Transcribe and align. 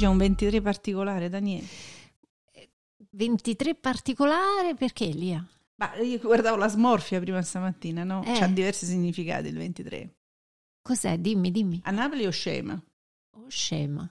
oggi 0.00 0.04
è 0.04 0.08
un 0.08 0.16
23 0.16 0.62
particolare, 0.62 1.28
Daniele. 1.28 1.66
23 3.12 3.74
particolare 3.74 4.74
perché 4.74 5.06
Lia? 5.06 5.46
Ma 5.76 5.94
io 5.96 6.18
guardavo 6.18 6.56
la 6.56 6.68
smorfia 6.68 7.20
prima 7.20 7.42
stamattina, 7.42 8.04
no? 8.04 8.22
Eh. 8.24 8.34
C'ha 8.34 8.46
diversi 8.46 8.86
significati 8.86 9.48
il 9.48 9.56
23. 9.56 10.14
Cos'è? 10.82 11.18
Dimmi, 11.18 11.50
dimmi. 11.50 11.80
A 11.84 11.90
Napoli 11.90 12.26
o 12.26 12.30
scema? 12.30 12.80
Oh, 13.36 13.48
scema. 13.48 14.08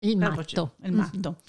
Il 0.00 0.16
Però 0.16 0.34
matto. 0.34 0.74
Il 0.82 0.92
matto. 0.92 1.40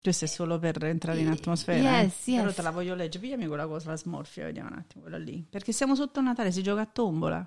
Questo 0.00 0.24
è 0.24 0.28
solo 0.28 0.58
per 0.58 0.82
entrare 0.84 1.20
in 1.20 1.28
atmosfera. 1.28 2.02
Yes, 2.02 2.28
eh. 2.28 2.34
Però 2.34 2.46
yes. 2.46 2.54
te 2.54 2.62
la 2.62 2.70
voglio 2.70 2.94
leggere. 2.94 3.24
Pigliami 3.24 3.46
quella 3.46 3.66
cosa, 3.66 3.90
la 3.90 3.96
smorfia, 3.96 4.44
vediamo 4.44 4.70
un 4.70 4.78
attimo 4.78 5.02
quella 5.02 5.18
lì. 5.18 5.44
Perché 5.48 5.72
siamo 5.72 5.94
sotto 5.94 6.20
Natale, 6.20 6.52
si 6.52 6.62
gioca 6.62 6.82
a 6.82 6.86
tombola. 6.86 7.46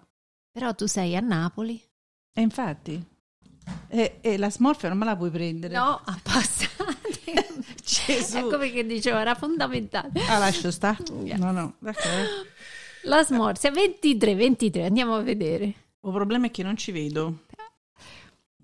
Però 0.52 0.74
tu 0.74 0.86
sei 0.86 1.16
a 1.16 1.20
Napoli. 1.20 1.82
E 2.34 2.42
infatti. 2.42 3.17
E, 3.90 4.18
e 4.22 4.38
la 4.38 4.50
smorfia 4.50 4.90
non 4.90 4.98
me 4.98 5.06
la 5.06 5.16
puoi 5.16 5.30
prendere. 5.30 5.74
No, 5.76 6.02
a 6.04 6.20
passare. 6.22 6.96
Gesù. 7.84 8.38
ecco 8.38 8.58
perché 8.58 8.86
dicevo, 8.86 9.18
era 9.18 9.36
fondamentale. 9.36 10.22
Ah, 10.28 10.38
lascio 10.38 10.72
sta? 10.72 10.98
Yes. 11.24 11.38
No, 11.38 11.52
no. 11.52 11.76
d'accordo. 11.80 12.46
La 13.04 13.24
smorfia, 13.24 13.72
23, 13.72 14.36
23, 14.36 14.86
andiamo 14.86 15.16
a 15.16 15.22
vedere. 15.22 15.66
Il 15.66 16.14
problema 16.14 16.48
è 16.48 16.52
che 16.52 16.64
non 16.64 16.76
ci 16.76 16.92
vedo. 16.92 17.46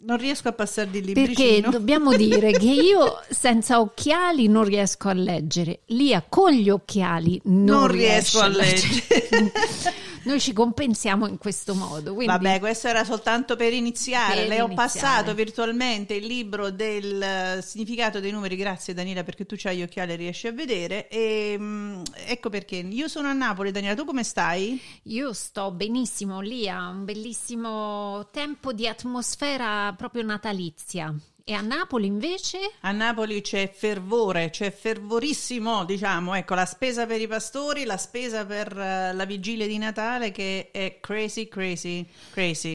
Non 0.05 0.17
riesco 0.17 0.49
a 0.49 0.53
passare 0.53 0.89
di 0.89 1.01
Perché 1.01 1.21
libricino. 1.43 1.69
dobbiamo 1.69 2.15
dire 2.15 2.51
che 2.51 2.69
io 2.71 3.21
senza 3.29 3.79
occhiali 3.79 4.47
non 4.47 4.63
riesco 4.65 5.09
a 5.09 5.13
leggere, 5.13 5.81
Lia 5.87 6.23
con 6.27 6.51
gli 6.51 6.69
occhiali 6.69 7.39
non, 7.45 7.63
Non 7.63 7.87
riesco 7.87 8.39
a 8.39 8.47
leggere. 8.47 9.51
Noi 10.25 10.39
ci 10.39 10.53
compensiamo 10.53 11.27
in 11.27 11.37
questo 11.37 11.73
modo. 11.75 12.13
Quindi 12.13 12.31
Vabbè, 12.31 12.59
questo 12.59 12.87
era 12.87 13.03
soltanto 13.03 13.57
per 13.57 13.73
iniziare. 13.73 14.41
Per 14.41 14.47
Le 14.47 14.61
ho 14.61 14.65
iniziare. 14.67 14.73
passato 14.75 15.33
virtualmente 15.33 16.13
il 16.13 16.25
libro 16.25 16.69
del 16.69 17.21
eh, 17.21 17.61
significato 17.61 18.21
dei 18.21 18.31
numeri. 18.31 18.55
Grazie 18.55 18.93
Daniela 18.93 19.23
perché 19.25 19.45
tu 19.45 19.55
c'hai 19.57 19.77
gli 19.77 19.81
occhiali 19.81 20.13
e 20.13 20.15
riesci 20.15 20.47
a 20.47 20.53
vedere. 20.53 21.09
E, 21.09 21.57
mm, 21.59 22.01
ecco 22.27 22.49
perché. 22.49 22.77
Io 22.77 23.09
sono 23.09 23.27
a 23.27 23.33
Napoli, 23.33 23.71
Daniela, 23.71 23.95
tu 23.95 24.05
come 24.05 24.23
stai? 24.23 24.79
io 25.07 25.33
sto 25.33 25.71
benissimo, 25.71 26.39
Lia, 26.39 26.87
un 26.87 27.03
bellissimo 27.03 28.29
tempo 28.31 28.71
di 28.71 28.87
atmosfera 28.87 29.92
proprio 29.93 30.23
natalizia. 30.23 31.13
E 31.45 31.53
a 31.53 31.59
Napoli 31.59 32.07
invece? 32.07 32.57
A 32.81 32.91
Napoli 32.91 33.41
c'è 33.41 33.69
fervore, 33.69 34.49
c'è 34.49 34.71
fervorissimo, 34.71 35.83
diciamo, 35.83 36.35
ecco, 36.35 36.55
la 36.55 36.65
spesa 36.65 37.05
per 37.05 37.19
i 37.19 37.27
pastori, 37.27 37.83
la 37.83 37.97
spesa 37.97 38.45
per 38.45 38.77
eh, 38.77 39.13
la 39.13 39.25
vigilia 39.25 39.67
di 39.67 39.77
Natale 39.77 40.31
che 40.31 40.69
è 40.71 40.99
crazy, 41.01 41.49
crazy, 41.49 42.07
crazy. 42.31 42.71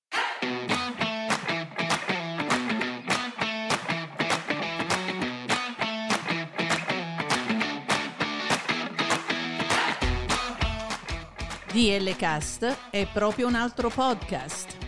DL 11.72 12.16
Cast 12.16 12.90
è 12.90 13.06
proprio 13.10 13.46
un 13.46 13.54
altro 13.54 13.88
podcast. 13.88 14.87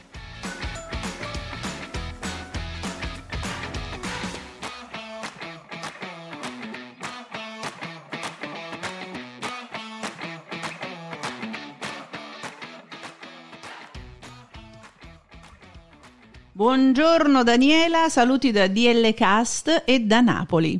Buongiorno 16.53 17.43
Daniela, 17.43 18.09
saluti 18.09 18.51
da 18.51 18.67
DL 18.67 19.13
Cast 19.13 19.83
e 19.85 20.01
da 20.01 20.19
Napoli. 20.19 20.79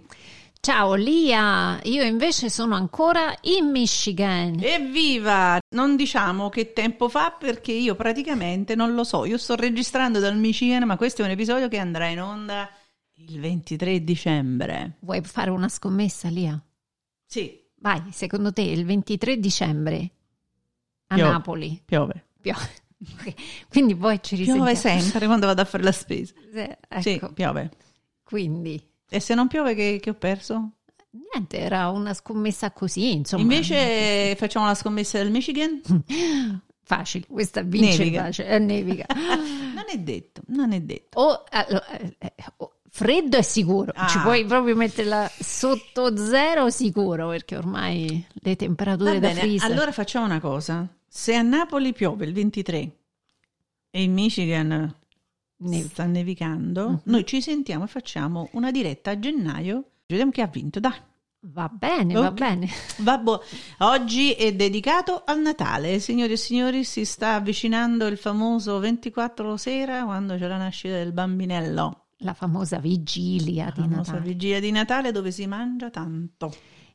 Ciao 0.59 0.95
Lia, 0.95 1.79
io 1.83 2.03
invece 2.03 2.49
sono 2.49 2.75
ancora 2.75 3.33
in 3.43 3.71
Michigan. 3.71 4.57
Evviva! 4.61 5.59
Non 5.69 5.95
diciamo 5.95 6.49
che 6.49 6.73
tempo 6.73 7.07
fa 7.07 7.31
perché 7.31 7.71
io 7.71 7.95
praticamente 7.95 8.75
non 8.75 8.93
lo 8.93 9.05
so. 9.05 9.25
Io 9.25 9.37
sto 9.37 9.55
registrando 9.55 10.19
dal 10.19 10.35
Michigan, 10.37 10.83
ma 10.83 10.97
questo 10.97 11.21
è 11.21 11.25
un 11.25 11.31
episodio 11.31 11.69
che 11.69 11.77
andrà 11.77 12.07
in 12.07 12.21
onda 12.21 12.69
il 13.13 13.39
23 13.39 14.03
dicembre. 14.03 14.97
Vuoi 14.99 15.21
fare 15.23 15.51
una 15.51 15.69
scommessa, 15.69 16.27
Lia? 16.27 16.61
Sì, 17.25 17.61
Vai, 17.81 18.03
secondo 18.11 18.53
te 18.53 18.61
il 18.61 18.85
23 18.85 19.39
dicembre 19.39 20.11
a 21.07 21.15
Piove. 21.15 21.31
Napoli 21.31 21.81
piove. 21.83 22.25
piove. 22.39 22.80
Ok, 23.01 23.33
Quindi 23.69 23.95
poi 23.95 24.19
ci 24.21 24.35
risentiamo. 24.35 24.63
Piove 24.69 24.75
sempre 24.77 25.25
quando 25.25 25.47
vado 25.47 25.61
a 25.61 25.65
fare 25.65 25.83
la 25.83 25.91
spesa. 25.91 26.33
Eh, 26.53 26.77
Sì, 27.01 27.11
Ecco, 27.11 27.33
piove. 27.33 27.71
quindi 28.23 28.81
E 29.09 29.19
se 29.19 29.33
non 29.33 29.47
piove 29.47 29.73
che, 29.75 29.99
che 30.01 30.09
ho 30.11 30.13
perso? 30.15 30.71
niente, 31.33 31.57
era 31.57 31.89
una 31.89 32.13
scommessa 32.13 32.71
così, 32.71 33.11
insomma. 33.13 33.41
Invece 33.41 34.35
facciamo 34.37 34.65
la 34.67 34.75
scommessa 34.75 35.17
del 35.17 35.31
Michigan? 35.31 35.81
facile, 36.83 37.25
questa 37.27 37.61
vince 37.61 37.97
Nevica. 38.03 38.21
facile, 38.23 38.47
è 38.49 38.59
nevica. 38.59 39.05
Non 39.81 39.85
è 39.89 39.97
detto, 39.97 40.41
non 40.47 40.71
è 40.73 40.79
detto. 40.81 41.19
O, 41.19 41.43
allora, 41.49 41.87
eh, 41.97 42.15
eh, 42.19 42.33
o- 42.57 42.73
freddo 42.89 43.37
è 43.37 43.41
sicuro, 43.41 43.91
ci 44.07 44.17
Ah. 44.17 44.21
puoi 44.21 44.45
proprio 44.45 44.75
metterla 44.75 45.29
sotto 45.39 46.15
zero 46.17 46.69
sicuro 46.69 47.29
perché 47.29 47.55
ormai 47.57 48.23
le 48.33 48.55
temperature 48.55 49.13
Va 49.13 49.19
da 49.19 49.27
bene, 49.29 49.39
freezer. 49.39 49.71
allora 49.71 49.91
facciamo 49.91 50.25
una 50.25 50.39
cosa. 50.39 50.87
Se 51.13 51.35
a 51.35 51.41
Napoli 51.41 51.91
piove 51.91 52.23
il 52.25 52.31
23 52.31 52.95
e 53.91 54.01
in 54.01 54.13
Michigan 54.13 54.95
Nevica. 55.57 55.89
sta 55.89 56.05
nevicando, 56.05 56.89
Mhm. 56.89 56.99
noi 57.03 57.25
ci 57.25 57.41
sentiamo 57.41 57.83
e 57.83 57.87
facciamo 57.87 58.47
una 58.53 58.71
diretta 58.71 59.11
a 59.11 59.19
gennaio. 59.19 59.83
Vediamo 60.07 60.31
chi 60.31 60.39
ha 60.39 60.47
vinto, 60.47 60.79
dai. 60.79 60.93
Va 61.43 61.67
bene, 61.67 62.13
va 62.13 62.27
Ok. 62.27 62.33
bene. 62.33 62.69
Vabbè, 62.99 63.39
oggi 63.79 64.31
è 64.31 64.53
dedicato 64.53 65.23
al 65.25 65.41
Natale, 65.41 65.99
signori 65.99 66.31
e 66.33 66.37
signori, 66.37 66.83
si 66.85 67.03
sta 67.03 67.33
avvicinando 67.33 68.07
il 68.07 68.15
famoso 68.17 68.79
24 68.79 69.57
sera 69.57 70.05
quando 70.05 70.37
c'è 70.37 70.47
la 70.47 70.57
nascita 70.57 70.93
del 70.93 71.11
bambinello. 71.11 72.05
La 72.19 72.33
famosa 72.35 72.77
vigilia 72.77 73.65
La 73.65 73.71
di 73.71 73.81
famosa 73.81 74.11
Natale. 74.13 74.29
vigilia 74.29 74.59
di 74.61 74.71
Natale 74.71 75.11
dove 75.11 75.31
si 75.31 75.45
mangia 75.47 75.89
tanto. 75.89 76.53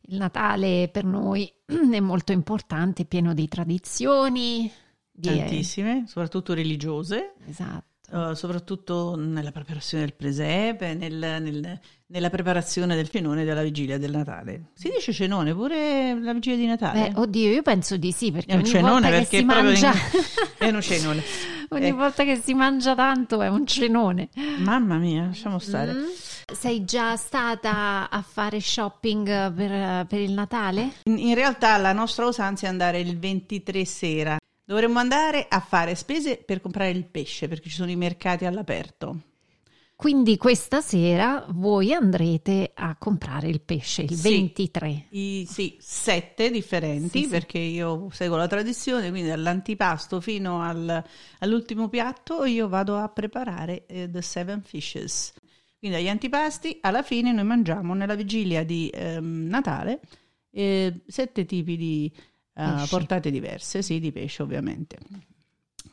Il 0.08 0.16
Natale 0.18 0.88
per 0.92 1.04
noi 1.04 1.50
è 1.66 2.00
molto 2.00 2.32
importante, 2.32 3.04
pieno 3.04 3.34
di 3.34 3.48
tradizioni. 3.48 4.70
Di, 5.10 5.28
Tantissime, 5.38 6.04
soprattutto 6.06 6.52
religiose. 6.54 7.34
esatto. 7.48 7.84
Uh, 8.08 8.34
soprattutto 8.34 9.16
nella 9.16 9.50
preparazione 9.50 10.04
del 10.04 10.14
presepe, 10.14 10.94
nel- 10.94 11.14
nel- 11.42 11.80
nella 12.06 12.30
preparazione 12.30 12.94
del 12.94 13.08
cenone 13.10 13.42
della 13.44 13.62
vigilia 13.64 13.98
del 13.98 14.12
Natale. 14.12 14.66
Si 14.74 14.88
dice 14.94 15.12
cenone 15.12 15.52
pure 15.52 16.16
la 16.20 16.32
vigilia 16.32 16.56
di 16.56 16.66
Natale? 16.66 17.10
Beh, 17.10 17.18
oddio, 17.20 17.50
io 17.50 17.62
penso 17.62 17.96
di 17.96 18.12
sì, 18.12 18.30
perché 18.30 18.52
è 18.52 18.54
un 18.54 18.60
ogni 18.60 18.68
cenone 18.70 19.10
perché 19.10 19.38
si 19.38 19.42
è 19.42 19.44
proprio 19.44 19.64
mangia 19.72 19.90
in- 19.90 19.98
è 20.58 20.68
un 20.68 20.82
cenone. 20.82 21.22
ogni 21.70 21.86
Eh. 21.88 21.92
volta 21.92 22.22
che 22.22 22.36
si 22.36 22.54
mangia 22.54 22.94
tanto 22.94 23.40
è 23.42 23.48
un 23.48 23.66
cenone. 23.66 24.28
Mamma 24.58 24.98
mia, 24.98 25.24
lasciamo 25.24 25.58
stare. 25.58 25.92
Mm. 25.92 26.04
Sei 26.52 26.84
già 26.84 27.16
stata 27.16 28.08
a 28.08 28.22
fare 28.22 28.60
shopping 28.60 29.52
per, 29.52 30.06
per 30.06 30.20
il 30.20 30.30
Natale? 30.30 30.92
In, 31.04 31.18
in 31.18 31.34
realtà 31.34 31.76
la 31.76 31.92
nostra 31.92 32.24
usanza 32.26 32.66
è 32.66 32.68
andare 32.68 33.00
il 33.00 33.18
23 33.18 33.84
sera. 33.84 34.36
Dovremmo 34.64 35.00
andare 35.00 35.46
a 35.48 35.58
fare 35.58 35.96
spese 35.96 36.36
per 36.36 36.60
comprare 36.60 36.90
il 36.90 37.04
pesce 37.04 37.48
perché 37.48 37.68
ci 37.68 37.74
sono 37.74 37.90
i 37.90 37.96
mercati 37.96 38.44
all'aperto. 38.44 39.22
Quindi 39.96 40.36
questa 40.36 40.80
sera 40.82 41.44
voi 41.48 41.92
andrete 41.92 42.70
a 42.74 42.94
comprare 42.96 43.48
il 43.48 43.60
pesce 43.60 44.02
il 44.02 44.14
Sì. 44.14 44.30
23. 44.30 45.06
I, 45.10 45.48
sì, 45.50 45.76
sette 45.80 46.50
differenti 46.52 47.18
Sì, 47.18 47.24
sì. 47.24 47.30
perché 47.30 47.58
io 47.58 48.08
seguo 48.12 48.36
la 48.36 48.46
tradizione, 48.46 49.10
quindi 49.10 49.30
dall'antipasto 49.30 50.20
fino 50.20 50.60
al- 50.62 51.02
all'ultimo 51.40 51.88
piatto 51.88 52.44
io 52.44 52.68
vado 52.68 52.98
a 52.98 53.08
preparare 53.08 53.84
eh, 53.86 54.08
the 54.08 54.22
seven 54.22 54.62
fishes. 54.62 55.32
Quindi 55.78 55.98
agli 55.98 56.08
antipasti 56.08 56.78
alla 56.80 57.02
fine 57.02 57.32
noi 57.32 57.44
mangiamo 57.44 57.94
nella 57.94 58.14
vigilia 58.14 58.64
di 58.64 58.90
ehm, 58.92 59.46
Natale 59.48 60.00
eh, 60.50 61.00
sette 61.06 61.44
tipi 61.44 61.76
di 61.76 62.12
eh, 62.54 62.86
portate 62.88 63.30
diverse, 63.30 63.82
sì, 63.82 64.00
di 64.00 64.10
pesce 64.12 64.42
ovviamente. 64.42 64.98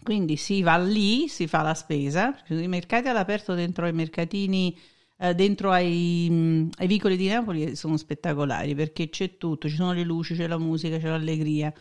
Quindi 0.01 0.35
si 0.37 0.61
va 0.61 0.77
lì, 0.77 1.27
si 1.27 1.47
fa 1.47 1.61
la 1.61 1.73
spesa, 1.73 2.37
i 2.49 2.67
mercati 2.67 3.07
all'aperto 3.07 3.53
dentro 3.53 3.87
i 3.87 3.93
mercatini 3.93 4.77
eh, 5.17 5.33
dentro 5.33 5.71
ai, 5.71 6.27
mh, 6.29 6.69
ai 6.77 6.87
vicoli 6.87 7.15
di 7.15 7.27
Napoli 7.27 7.75
sono 7.75 7.97
spettacolari 7.97 8.75
perché 8.75 9.09
c'è 9.09 9.37
tutto, 9.37 9.69
ci 9.69 9.75
sono 9.75 9.93
le 9.93 10.03
luci, 10.03 10.35
c'è 10.35 10.47
la 10.47 10.57
musica, 10.57 10.97
c'è 10.97 11.07
l'allegria, 11.07 11.73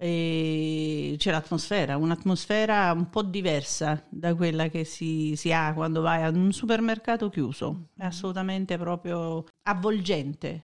e 0.00 1.16
c'è 1.18 1.32
l'atmosfera, 1.32 1.96
un'atmosfera 1.96 2.92
un 2.92 3.10
po' 3.10 3.22
diversa 3.22 4.00
da 4.08 4.32
quella 4.34 4.68
che 4.68 4.84
si, 4.84 5.34
si 5.34 5.52
ha 5.52 5.74
quando 5.74 6.00
vai 6.02 6.22
ad 6.22 6.36
un 6.36 6.52
supermercato 6.52 7.28
chiuso, 7.28 7.88
è 7.96 8.04
assolutamente 8.04 8.78
proprio 8.78 9.44
avvolgente. 9.62 10.66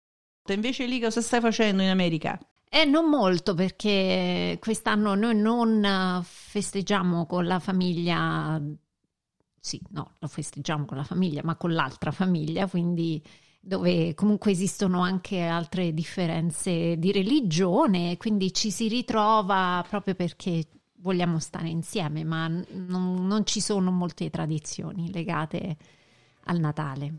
Invece 0.47 0.85
lì 0.85 0.99
cosa 0.99 1.21
stai 1.21 1.41
facendo 1.41 1.81
in 1.81 1.89
America? 1.89 2.39
Eh, 2.69 2.85
non 2.85 3.09
molto 3.09 3.55
perché 3.55 4.59
quest'anno 4.61 5.15
noi 5.15 5.35
non 5.35 6.21
festeggiamo 6.23 7.25
con 7.25 7.45
la 7.45 7.57
famiglia, 7.57 8.61
sì, 9.59 9.81
no, 9.89 10.11
lo 10.19 10.27
festeggiamo 10.27 10.85
con 10.85 10.97
la 10.97 11.03
famiglia, 11.03 11.41
ma 11.43 11.55
con 11.55 11.73
l'altra 11.73 12.11
famiglia, 12.11 12.67
quindi 12.67 13.23
dove 13.65 14.13
comunque 14.13 14.51
esistono 14.51 15.01
anche 15.01 15.41
altre 15.41 15.91
differenze 15.91 16.97
di 16.99 17.11
religione, 17.11 18.15
quindi 18.17 18.53
ci 18.53 18.69
si 18.69 18.87
ritrova 18.87 19.83
proprio 19.89 20.13
perché 20.13 20.67
vogliamo 20.97 21.39
stare 21.39 21.67
insieme, 21.69 22.23
ma 22.23 22.47
non, 22.47 23.25
non 23.25 23.43
ci 23.45 23.59
sono 23.59 23.89
molte 23.89 24.29
tradizioni 24.29 25.11
legate 25.11 25.77
al 26.43 26.59
Natale. 26.59 27.13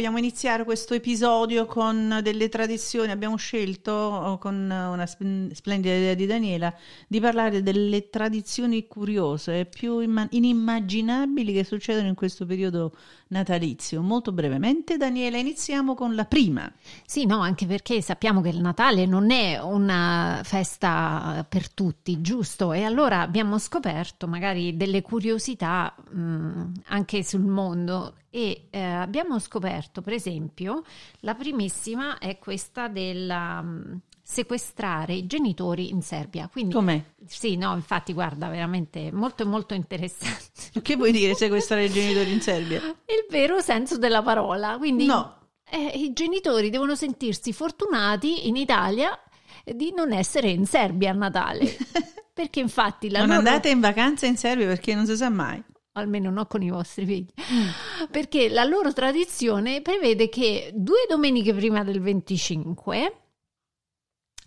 Vogliamo 0.00 0.16
iniziare 0.16 0.64
questo 0.64 0.94
episodio 0.94 1.66
con 1.66 2.20
delle 2.22 2.48
tradizioni. 2.48 3.10
Abbiamo 3.10 3.36
scelto, 3.36 3.92
oh, 3.92 4.38
con 4.38 4.54
una 4.54 5.04
splendida 5.04 5.94
idea 5.94 6.14
di 6.14 6.24
Daniela, 6.24 6.74
di 7.06 7.20
parlare 7.20 7.62
delle 7.62 8.08
tradizioni 8.08 8.86
curiose, 8.86 9.66
più 9.66 10.00
inimmaginabili 10.00 11.52
che 11.52 11.64
succedono 11.64 12.08
in 12.08 12.14
questo 12.14 12.46
periodo 12.46 12.96
natalizio. 13.26 14.00
Molto 14.00 14.32
brevemente, 14.32 14.96
Daniela, 14.96 15.36
iniziamo 15.36 15.94
con 15.94 16.14
la 16.14 16.24
prima. 16.24 16.72
Sì, 17.04 17.26
no, 17.26 17.40
anche 17.40 17.66
perché 17.66 18.00
sappiamo 18.00 18.40
che 18.40 18.48
il 18.48 18.60
Natale 18.62 19.04
non 19.04 19.30
è 19.30 19.60
una 19.60 20.40
festa 20.44 21.44
per 21.46 21.70
tutti, 21.70 22.22
giusto? 22.22 22.72
E 22.72 22.84
allora 22.84 23.20
abbiamo 23.20 23.58
scoperto 23.58 24.26
magari 24.26 24.78
delle 24.78 25.02
curiosità 25.02 25.94
mh, 26.10 26.20
mm, 26.20 26.72
anche 26.86 27.22
sul 27.22 27.44
mondo 27.44 28.14
e 28.30 28.68
eh, 28.70 28.80
abbiamo 28.80 29.38
scoperto, 29.40 30.02
per 30.02 30.12
esempio, 30.12 30.82
la 31.20 31.34
primissima 31.34 32.18
è 32.18 32.38
questa 32.38 32.86
della 32.86 33.60
um, 33.60 34.00
sequestrare 34.22 35.14
i 35.14 35.26
genitori 35.26 35.90
in 35.90 36.00
Serbia. 36.02 36.48
Quindi, 36.50 36.72
Com'è? 36.72 37.02
Sì, 37.26 37.56
no, 37.56 37.74
infatti, 37.74 38.12
guarda, 38.12 38.48
veramente 38.48 39.10
molto 39.12 39.44
molto 39.44 39.74
interessante. 39.74 40.80
Che 40.80 40.96
vuoi 40.96 41.10
dire 41.10 41.34
sequestrare 41.36 41.86
i 41.86 41.90
genitori 41.90 42.32
in 42.32 42.40
Serbia? 42.40 42.78
Il 42.78 43.26
vero 43.28 43.60
senso 43.60 43.98
della 43.98 44.22
parola. 44.22 44.78
Quindi 44.78 45.06
no. 45.06 45.38
Eh, 45.68 45.98
i 45.98 46.12
genitori 46.12 46.70
devono 46.70 46.94
sentirsi 46.94 47.52
fortunati 47.52 48.48
in 48.48 48.56
Italia 48.56 49.18
di 49.64 49.92
non 49.94 50.12
essere 50.12 50.50
in 50.50 50.66
Serbia 50.66 51.10
a 51.10 51.14
Natale. 51.14 51.76
perché 52.32 52.60
infatti 52.60 53.10
la 53.10 53.18
non 53.18 53.28
loro... 53.28 53.38
andate 53.40 53.68
in 53.68 53.80
vacanza 53.80 54.26
in 54.26 54.36
Serbia 54.36 54.66
perché 54.66 54.94
non 54.94 55.04
si 55.04 55.16
sa 55.16 55.28
mai 55.28 55.62
almeno 55.92 56.30
non 56.30 56.46
con 56.46 56.62
i 56.62 56.70
vostri 56.70 57.04
figli, 57.04 57.32
mm. 57.38 57.68
perché 58.10 58.48
la 58.48 58.64
loro 58.64 58.92
tradizione 58.92 59.82
prevede 59.82 60.28
che 60.28 60.70
due 60.74 61.06
domeniche 61.08 61.54
prima 61.54 61.82
del 61.84 62.00
25 62.00 63.14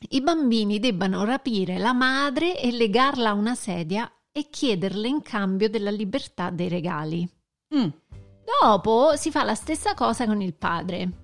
i 0.10 0.22
bambini 0.22 0.80
debbano 0.80 1.24
rapire 1.24 1.78
la 1.78 1.94
madre 1.94 2.60
e 2.60 2.72
legarla 2.72 3.30
a 3.30 3.34
una 3.34 3.56
sedia 3.56 4.12
e 4.32 4.50
chiederle 4.50 5.08
in 5.08 5.22
cambio 5.22 5.70
della 5.70 5.92
libertà 5.92 6.50
dei 6.50 6.68
regali. 6.68 7.28
Mm. 7.76 7.88
Dopo 8.62 9.16
si 9.16 9.32
fa 9.32 9.44
la 9.44 9.56
stessa 9.56 9.94
cosa 9.94 10.26
con 10.26 10.42
il 10.42 10.54
padre. 10.54 11.23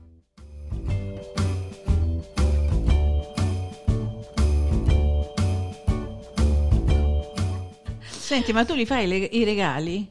Senti, 8.30 8.54
ma 8.54 8.64
tu 8.64 8.76
li 8.76 8.86
fai 8.86 9.08
le, 9.08 9.18
i 9.18 9.44
regali? 9.44 10.08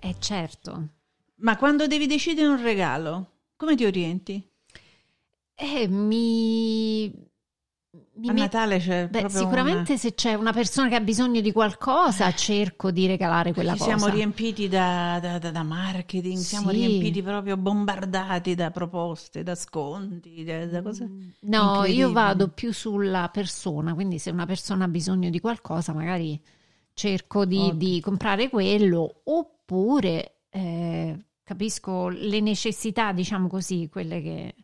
Eh 0.00 0.16
certo. 0.18 0.88
Ma 1.36 1.56
quando 1.56 1.86
devi 1.86 2.06
decidere 2.06 2.46
un 2.46 2.60
regalo, 2.60 3.36
come 3.56 3.74
ti 3.74 3.86
orienti? 3.86 4.46
Eh, 5.54 5.88
mi 5.88 7.10
a 8.26 8.32
Natale 8.32 8.78
c'è 8.78 9.08
Beh, 9.08 9.30
sicuramente 9.30 9.92
una... 9.92 9.98
se 9.98 10.12
c'è 10.12 10.34
una 10.34 10.52
persona 10.52 10.88
che 10.90 10.96
ha 10.96 11.00
bisogno 11.00 11.40
di 11.40 11.50
qualcosa 11.50 12.30
cerco 12.34 12.90
di 12.90 13.06
regalare 13.06 13.54
quella 13.54 13.72
Ci 13.72 13.78
cosa 13.78 13.96
siamo 13.96 14.14
riempiti 14.14 14.68
da, 14.68 15.18
da, 15.18 15.38
da, 15.38 15.50
da 15.50 15.62
marketing 15.62 16.36
sì. 16.36 16.44
siamo 16.44 16.68
riempiti 16.68 17.22
proprio 17.22 17.56
bombardati 17.56 18.54
da 18.54 18.70
proposte 18.70 19.42
da 19.42 19.54
sconti 19.54 20.44
da, 20.44 20.66
da 20.66 20.82
cose 20.82 21.06
mm, 21.06 21.28
no 21.42 21.84
io 21.86 22.12
vado 22.12 22.48
più 22.48 22.74
sulla 22.74 23.30
persona 23.32 23.94
quindi 23.94 24.18
se 24.18 24.30
una 24.30 24.44
persona 24.46 24.84
ha 24.84 24.88
bisogno 24.88 25.30
di 25.30 25.40
qualcosa 25.40 25.94
magari 25.94 26.38
cerco 26.98 27.44
di, 27.44 27.58
okay. 27.58 27.76
di 27.76 28.00
comprare 28.00 28.48
quello 28.48 29.20
oppure 29.26 30.40
eh, 30.50 31.26
capisco 31.44 32.08
le 32.08 32.40
necessità 32.40 33.12
diciamo 33.12 33.46
così 33.46 33.88
quelle 33.88 34.20
che 34.20 34.54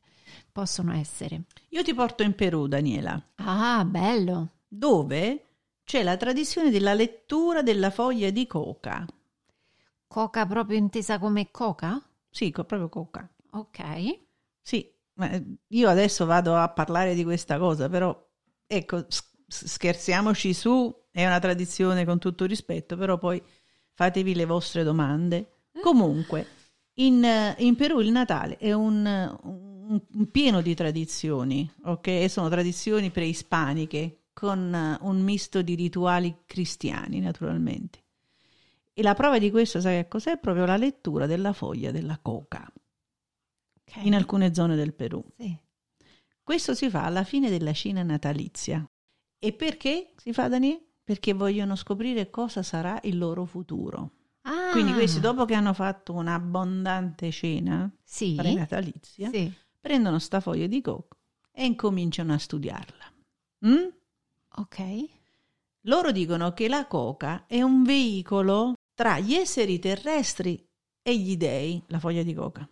possono 0.50 0.92
essere. 0.92 1.44
Io 1.69 1.84
ti 1.84 1.94
porto 1.94 2.25
in 2.25 2.34
Perù, 2.34 2.66
Daniela. 2.66 3.22
Ah, 3.36 3.84
bello. 3.84 4.50
Dove 4.66 5.44
c'è 5.84 6.02
la 6.02 6.16
tradizione 6.16 6.70
della 6.70 6.92
lettura 6.92 7.62
della 7.62 7.90
foglia 7.90 8.31
di 8.31 8.48
coca. 8.48 9.06
Coca 10.08 10.44
proprio 10.44 10.76
intesa 10.76 11.20
come 11.20 11.52
coca? 11.52 12.02
Sì, 12.30 12.50
proprio 12.50 12.88
coca. 12.88 13.28
Ok. 13.52 14.22
Sì, 14.60 14.92
eh, 15.20 15.56
io 15.69 15.88
adesso 15.88 16.26
vado 16.26 16.56
a 16.56 16.69
parlare 16.69 17.14
di 17.14 17.22
questa 17.22 17.58
cosa, 17.58 17.88
però 17.88 18.28
ecco, 18.66 19.06
scherziamoci 19.46 20.52
su, 20.52 20.92
è 21.14 21.25
una 21.25 21.38
tradizione 21.38 22.05
con 22.05 22.18
tutto 22.18 22.44
rispetto, 22.44 22.97
però 22.97 23.18
poi 23.18 23.40
fatevi 23.92 24.35
le 24.35 24.47
vostre 24.47 24.83
domande. 24.83 25.52
Eh. 25.71 25.80
Comunque, 25.80 26.47
in, 26.94 27.25
in 27.59 27.76
Perù 27.76 28.00
il 28.00 28.11
Natale 28.11 28.56
è 28.56 28.73
un, 28.73 29.06
un, 29.44 30.00
un 30.12 30.30
pieno 30.33 30.61
di 30.61 30.75
tradizioni, 30.75 31.71
ok? 31.85 32.28
Sono 32.28 32.49
tradizioni 32.49 33.12
preispaniche 33.12 34.25
con 34.33 34.99
un 35.00 35.21
misto 35.23 35.62
di 35.62 35.76
rituali 35.76 36.38
cristiani, 36.47 37.21
naturalmente. 37.21 38.02
E 38.92 39.00
la 39.00 39.14
prova 39.14 39.38
di 39.38 39.52
questo, 39.52 39.80
sai 39.80 40.02
che 40.02 40.09
cos'è? 40.09 40.37
Proprio 40.38 40.66
la 40.66 40.76
lettura 40.76 41.26
della 41.26 41.52
foglia 41.52 41.92
della 41.92 42.18
coca 42.21 42.68
okay. 43.87 44.04
in 44.04 44.16
alcune 44.16 44.52
zone 44.52 44.75
del 44.75 44.94
Perù. 44.94 45.25
Sì. 45.38 45.56
Questo 46.42 46.75
si 46.75 46.90
fa 46.90 47.04
alla 47.04 47.23
fine 47.23 47.50
della 47.50 47.73
cena 47.73 48.02
natalizia. 48.02 48.85
E 49.38 49.52
perché 49.52 50.11
si 50.16 50.33
fa, 50.33 50.49
Dani? 50.49 50.92
Perché 51.04 51.34
vogliono 51.34 51.76
scoprire 51.76 52.30
cosa 52.30 52.62
sarà 52.62 52.99
il 53.02 53.18
loro 53.18 53.44
futuro. 53.44 54.11
Ah. 54.42 54.70
Quindi 54.73 54.92
questi 54.92 55.20
dopo 55.20 55.44
che 55.44 55.54
hanno 55.54 55.75
fatto 55.75 56.14
un'abbondante 56.14 57.30
cena 57.30 57.90
sì. 58.02 58.34
prenatalizia, 58.34 59.30
sì. 59.30 59.52
prendono 59.78 60.18
sta 60.18 60.40
foglia 60.40 60.66
di 60.66 60.80
cocco 60.80 61.18
e 61.52 61.64
incominciano 61.64 62.32
a 62.32 62.38
studiarla. 62.38 63.12
Mm? 63.66 63.87
Ok. 64.56 65.04
Loro 65.82 66.11
dicono 66.11 66.52
che 66.52 66.68
la 66.68 66.87
coca 66.87 67.44
è 67.46 67.61
un 67.62 67.82
veicolo 67.84 68.75
tra 68.94 69.18
gli 69.18 69.34
esseri 69.34 69.78
terrestri 69.78 70.66
e 71.02 71.18
gli 71.18 71.37
dei, 71.37 71.82
la 71.88 71.99
foglia 71.99 72.23
di 72.23 72.32
coca. 72.32 72.68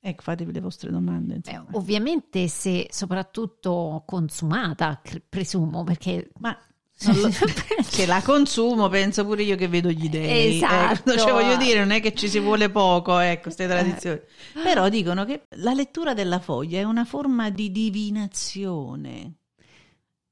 Ecco, 0.00 0.22
fatevi 0.22 0.52
le 0.52 0.60
vostre 0.60 0.90
domande. 0.90 1.40
Eh, 1.44 1.60
ovviamente 1.72 2.48
se 2.48 2.86
soprattutto 2.90 4.02
consumata, 4.06 5.00
presumo, 5.28 5.84
perché... 5.84 6.30
Ma 6.38 6.56
che 7.90 8.06
la 8.06 8.20
consumo, 8.22 8.88
penso 8.88 9.24
pure 9.24 9.44
io 9.44 9.56
che 9.56 9.68
vedo 9.68 9.90
gli 9.90 10.08
dei. 10.08 10.56
Esatto. 10.56 11.12
Ecco, 11.12 11.20
cioè, 11.20 11.32
voglio 11.32 11.56
dire, 11.56 11.78
non 11.78 11.92
è 11.92 12.00
che 12.00 12.12
ci 12.12 12.28
si 12.28 12.40
vuole 12.40 12.70
poco, 12.70 13.18
ecco, 13.18 13.42
queste 13.42 13.64
eh. 13.64 13.68
tradizioni. 13.68 14.20
Però 14.62 14.88
dicono 14.88 15.24
che 15.24 15.42
la 15.56 15.72
lettura 15.72 16.12
della 16.12 16.40
foglia 16.40 16.80
è 16.80 16.82
una 16.82 17.04
forma 17.04 17.50
di 17.50 17.70
divinazione. 17.70 19.34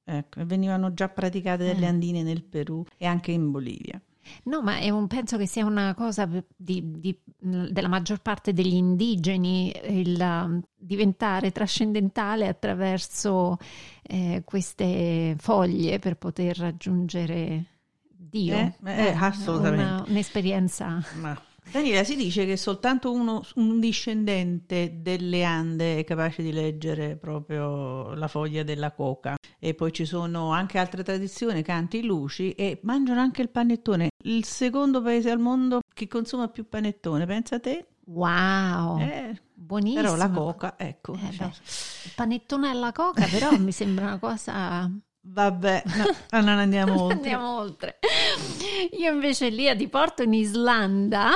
Ecco, 0.04 0.44
venivano 0.44 0.92
già 0.92 1.08
praticate 1.08 1.66
dalle 1.66 1.86
eh. 1.86 1.88
andine 1.88 2.22
nel 2.22 2.42
Perù 2.42 2.84
e 2.96 3.06
anche 3.06 3.30
in 3.30 3.50
Bolivia. 3.50 4.00
No, 4.44 4.62
ma 4.62 4.78
un, 4.92 5.06
penso 5.06 5.36
che 5.36 5.46
sia 5.46 5.64
una 5.64 5.94
cosa 5.94 6.28
di, 6.56 6.98
di, 6.98 7.18
della 7.38 7.88
maggior 7.88 8.20
parte 8.20 8.52
degli 8.52 8.74
indigeni 8.74 9.74
il 9.84 10.18
um, 10.20 10.62
diventare 10.74 11.52
trascendentale 11.52 12.46
attraverso 12.48 13.56
eh, 14.02 14.42
queste 14.44 15.36
foglie 15.38 15.98
per 15.98 16.16
poter 16.16 16.58
raggiungere 16.58 17.64
Dio. 18.08 18.54
Eh, 18.54 18.74
eh, 18.84 19.16
assolutamente. 19.18 19.84
Una, 19.84 20.04
un'esperienza. 20.08 21.02
Ma. 21.20 21.40
Daniela, 21.70 22.04
si 22.04 22.16
dice 22.16 22.46
che 22.46 22.56
soltanto 22.56 23.12
uno, 23.12 23.44
un 23.56 23.80
discendente 23.80 24.98
delle 25.02 25.42
Ande 25.44 25.98
è 25.98 26.04
capace 26.04 26.42
di 26.42 26.52
leggere 26.52 27.16
proprio 27.16 28.14
la 28.14 28.28
foglia 28.28 28.62
della 28.62 28.92
coca. 28.92 29.34
e 29.58 29.74
poi 29.74 29.92
ci 29.92 30.04
sono 30.04 30.52
anche 30.52 30.78
altre 30.78 31.02
tradizioni, 31.02 31.62
canti, 31.62 32.02
luci 32.04 32.52
e 32.52 32.78
mangiano 32.84 33.20
anche 33.20 33.42
il 33.42 33.50
panettone. 33.50 34.10
Il 34.24 34.44
secondo 34.44 35.02
paese 35.02 35.30
al 35.30 35.38
mondo 35.38 35.80
che 35.92 36.06
consuma 36.08 36.48
più 36.48 36.68
panettone, 36.68 37.26
pensa 37.26 37.58
te? 37.58 37.86
Wow, 38.06 39.00
Eh, 39.00 39.40
buonissimo. 39.52 40.00
però 40.02 40.14
la 40.16 40.30
coca, 40.30 40.74
ecco. 40.78 41.14
Eh, 41.14 41.32
cioè, 41.32 41.46
il 41.46 42.12
panettone 42.14 42.70
alla 42.70 42.92
coca 42.92 43.26
però 43.26 43.50
mi 43.58 43.72
sembra 43.72 44.06
una 44.06 44.18
cosa... 44.18 44.90
Vabbè, 45.28 45.82
no, 46.30 46.40
non 46.40 46.58
andiamo 46.58 46.92
oltre. 47.02 47.14
Andiamo 47.16 47.58
oltre. 47.58 47.98
Io 48.96 49.12
invece 49.12 49.48
lì 49.48 49.68
a 49.68 49.74
Diporto 49.74 50.22
in 50.22 50.32
Islanda, 50.34 51.30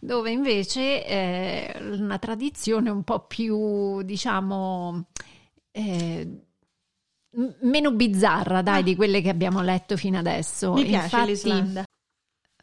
dove 0.00 0.30
invece 0.30 1.04
è 1.04 1.78
una 1.80 2.18
tradizione 2.18 2.90
un 2.90 3.02
po' 3.02 3.20
più, 3.26 4.02
diciamo, 4.02 5.06
eh, 5.72 6.42
meno 7.62 7.92
bizzarra, 7.92 8.62
dai, 8.62 8.80
Ah. 8.80 8.82
di 8.82 8.96
quelle 8.96 9.20
che 9.20 9.28
abbiamo 9.28 9.60
letto 9.62 9.96
fino 9.96 10.18
adesso. 10.18 10.72
Mi 10.72 10.84
piace 10.84 11.04
Infatti, 11.04 11.26
l'Islanda. 11.30 11.84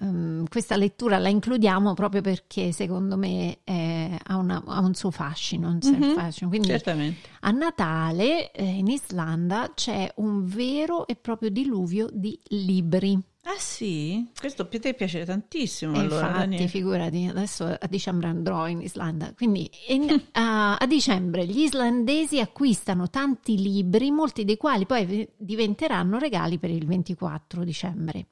ehm, 0.02 0.48
questa 0.50 0.76
lettura 0.76 1.18
la 1.20 1.30
includiamo 1.30 1.94
proprio 1.94 2.22
perché 2.22 2.72
secondo 2.72 3.16
me 3.18 3.60
è- 3.64 4.18
ha, 4.24 4.38
una- 4.38 4.64
ha 4.66 4.80
un 4.80 4.94
suo 4.94 5.12
fascino, 5.12 5.70
un 5.70 5.80
Mhm. 5.82 6.14
fascino. 6.16 6.50
Quindi 6.50 6.68
Certamente. 6.68 7.30
a 7.42 7.52
Natale 7.52 8.52
eh, 8.52 8.64
in 8.64 8.88
Islanda 8.88 9.72
c'è 9.74 10.12
un 10.18 10.44
vero 10.46 11.06
e 11.08 11.16
proprio 11.16 11.50
diluvio 11.50 12.10
di 12.12 12.38
libri. 12.50 13.18
Ah 13.48 13.60
sì? 13.60 14.28
Questo 14.38 14.64
a 14.64 14.66
te 14.66 14.94
piace 14.96 15.24
tantissimo 15.24 15.94
E 15.94 16.00
allora, 16.00 16.28
infatti, 16.28 16.40
Daniele. 16.40 16.68
figurati, 16.68 17.28
adesso 17.28 17.66
a 17.66 17.88
dicembre 17.88 18.28
andrò 18.28 18.68
in 18.68 18.82
Islanda. 18.82 19.34
Quindi 19.36 19.70
in- 19.90 20.10
a, 20.34 20.76
a 20.76 20.86
dicembre 20.88 21.46
gli 21.46 21.60
islandesi 21.60 22.40
acquistano 22.40 23.10
tanti 23.10 23.62
libri, 23.62 24.10
molti 24.10 24.46
dei 24.46 24.58
quali 24.58 24.88
poi 24.88 25.30
diventeranno 25.38 26.18
regali 26.18 26.58
per 26.58 26.72
il 26.72 26.88
24 26.88 27.64
dicembre. 27.64 28.28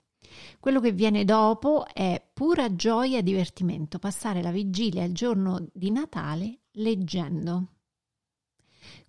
Quello 0.60 0.79
che 0.79 0.91
viene 0.93 1.25
dopo 1.25 1.86
è 1.93 2.20
pura 2.34 2.74
gioia 2.75 3.20
e 3.20 3.24
divertimento, 3.24 4.00
passare 4.00 4.41
la 4.41 4.51
vigilia 4.51 5.03
il 5.03 5.13
giorno 5.13 5.67
di 5.72 5.91
Natale 5.91 6.62
leggendo. 6.72 7.67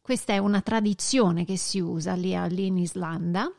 Questa 0.03 0.35
è 0.35 0.39
una 0.39 0.61
tradizione 0.61 1.47
che 1.47 1.57
si 1.57 1.81
usa 1.81 2.13
lì, 2.13 2.37
lì 2.51 2.67
in 2.67 2.77
Islanda 2.77 3.51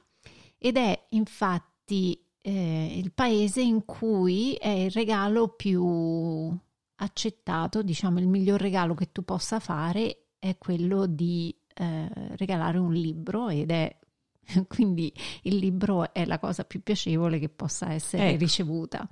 ed 0.60 0.78
è 0.78 1.08
infatti 1.10 2.24
eh, 2.48 2.94
il 2.98 3.12
paese 3.12 3.62
in 3.62 3.86
cui 3.86 4.54
è 4.54 4.68
il 4.70 4.92
regalo 4.92 5.48
più 5.50 6.56
accettato, 6.98 7.82
diciamo 7.82 8.20
il 8.20 8.28
miglior 8.28 8.62
regalo 8.62 8.94
che 8.94 9.12
tu 9.12 9.24
possa 9.24 9.60
fare 9.60 10.28
è 10.38 10.56
quello 10.60 11.08
di 11.08 11.54
eh, 11.74 12.08
regalare 12.38 12.78
un 12.78 12.94
libro 12.94 13.50
ed 13.50 13.72
è 13.72 13.98
quindi 14.68 15.12
il 15.44 15.56
libro 15.56 16.14
è 16.14 16.24
la 16.26 16.38
cosa 16.38 16.64
più 16.66 16.84
piacevole 16.84 17.40
che 17.40 17.50
possa 17.50 17.92
essere 17.92 18.30
Ecco. 18.30 18.38
ricevuta, 18.38 19.10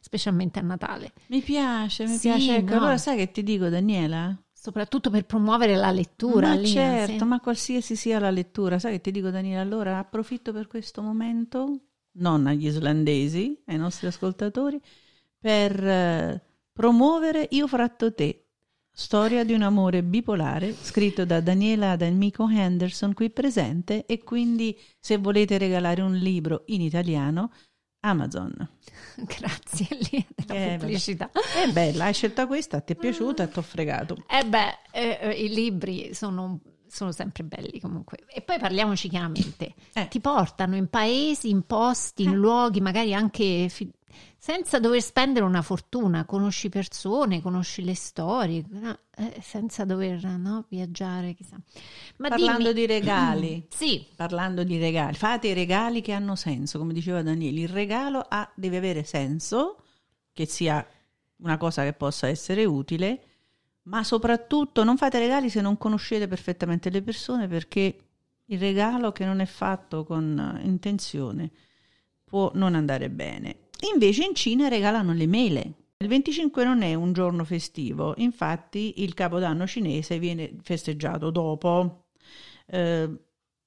specialmente 0.00 0.60
a 0.60 0.62
Natale, 0.62 1.12
Mi 1.26 1.40
piace, 1.40 2.04
mi 2.06 2.16
Sì, 2.16 2.28
piace. 2.28 2.56
Ecco, 2.58 2.70
no. 2.74 2.76
allora 2.78 2.98
sai 2.98 3.16
che 3.16 3.32
ti 3.32 3.42
dico, 3.42 3.68
Daniela? 3.68 4.40
soprattutto 4.52 5.10
per 5.10 5.26
promuovere 5.26 5.76
la 5.76 5.90
lettura. 5.90 6.48
ma 6.48 6.54
lì, 6.54 6.66
certo, 6.66 7.18
sì. 7.18 7.24
ma 7.24 7.40
qualsiasi 7.40 7.94
sia 7.96 8.18
la 8.18 8.30
lettura, 8.30 8.78
sai 8.78 8.92
che 8.92 9.00
ti 9.00 9.10
dico, 9.10 9.30
Daniela? 9.30 9.60
Allora 9.60 9.98
approfitto 9.98 10.52
per 10.52 10.66
questo 10.68 11.02
momento, 11.02 11.80
non 12.16 12.46
agli 12.46 12.66
islandesi, 12.66 13.62
ai 13.66 13.78
nostri 13.78 14.06
ascoltatori, 14.06 14.80
per 15.38 15.84
eh, 15.86 16.42
promuovere 16.72 17.46
Io 17.50 17.66
fratto 17.68 18.12
te. 18.14 18.42
Storia 18.98 19.44
di 19.44 19.52
un 19.52 19.60
amore 19.60 20.02
bipolare, 20.02 20.72
scritto 20.72 21.26
da 21.26 21.40
Daniela 21.40 21.96
D'Amico 21.96 22.48
Henderson 22.48 23.12
qui 23.12 23.28
presente 23.28 24.06
e 24.06 24.22
quindi 24.24 24.74
se 24.98 25.18
volete 25.18 25.58
regalare 25.58 26.00
un 26.00 26.14
libro 26.14 26.62
in 26.66 26.80
italiano, 26.80 27.52
Amazon. 28.00 28.54
Grazie 29.16 29.98
lì 30.10 30.26
della 30.34 30.72
Eh, 30.72 30.76
pubblicità. 30.78 31.30
È 31.30 31.70
bella, 31.72 32.04
hai 32.04 32.14
scelta 32.14 32.46
questa, 32.46 32.80
ti 32.80 32.94
è 32.94 32.96
piaciuta 32.96 33.46
ti 33.48 33.58
ho 33.58 33.62
fregato. 33.62 34.16
Eh 34.28 34.44
beh, 34.46 34.78
eh, 34.92 35.18
eh, 35.20 35.44
i 35.44 35.48
libri 35.52 36.14
sono, 36.14 36.60
sono 36.88 37.12
sempre 37.12 37.44
belli 37.44 37.80
comunque. 37.80 38.18
E 38.28 38.40
poi 38.42 38.58
parliamoci 38.58 39.08
chiaramente. 39.08 39.74
Eh. 39.92 40.08
Ti 40.08 40.20
portano 40.20 40.76
in 40.76 40.88
paesi, 40.88 41.48
in 41.50 41.62
posti, 41.62 42.22
in 42.24 42.30
Eh. 42.32 42.36
luoghi, 42.36 42.80
magari 42.80 43.14
anche 43.14 43.68
fi- 43.68 43.90
senza 44.38 44.78
dover 44.78 45.02
spendere 45.02 45.44
una 45.44 45.60
fortuna. 45.62 46.24
Conosci 46.24 46.68
persone, 46.68 47.42
conosci 47.42 47.82
le 47.84 47.94
storie, 47.94 48.64
no? 48.68 48.98
Eh, 49.16 49.40
senza 49.42 49.84
dover 49.84 50.24
no, 50.24 50.64
viaggiare, 50.68 51.34
chissà. 51.34 51.56
Ma 52.18 52.28
Parlando 52.28 52.72
dimmi- 52.72 52.86
di 52.86 52.86
regali, 52.86 53.66
Sì, 53.74 54.06
parlando 54.14 54.62
di 54.62 54.78
regali, 54.78 55.14
fate 55.16 55.48
i 55.48 55.52
regali 55.52 56.00
che 56.00 56.12
hanno 56.12 56.36
senso, 56.36 56.78
come 56.78 56.92
diceva 56.92 57.22
Daniele, 57.22 57.60
il 57.60 57.68
regalo 57.68 58.24
ha- 58.26 58.50
deve 58.54 58.76
avere 58.76 59.04
senso, 59.04 59.82
che 60.32 60.46
sia 60.46 60.86
una 61.38 61.56
cosa 61.58 61.82
che 61.82 61.92
possa 61.92 62.28
essere 62.28 62.64
utile, 62.64 63.22
ma 63.86 64.02
soprattutto 64.04 64.84
non 64.84 64.96
fate 64.96 65.18
regali 65.18 65.48
se 65.50 65.60
non 65.60 65.76
conoscete 65.76 66.28
perfettamente 66.28 66.90
le 66.90 67.02
persone 67.02 67.48
perché 67.48 67.96
il 68.46 68.58
regalo 68.58 69.12
che 69.12 69.24
non 69.24 69.40
è 69.40 69.46
fatto 69.46 70.04
con 70.04 70.58
eh, 70.60 70.66
intenzione 70.66 71.50
può 72.24 72.50
non 72.54 72.74
andare 72.74 73.10
bene. 73.10 73.68
Invece 73.92 74.24
in 74.24 74.34
Cina 74.34 74.68
regalano 74.68 75.12
le 75.12 75.26
mele. 75.26 75.72
Il 75.98 76.08
25 76.08 76.64
non 76.64 76.82
è 76.82 76.94
un 76.94 77.12
giorno 77.12 77.44
festivo, 77.44 78.14
infatti 78.18 79.02
il 79.02 79.14
capodanno 79.14 79.66
cinese 79.66 80.18
viene 80.18 80.52
festeggiato 80.62 81.30
dopo. 81.30 82.08
Eh, 82.66 83.10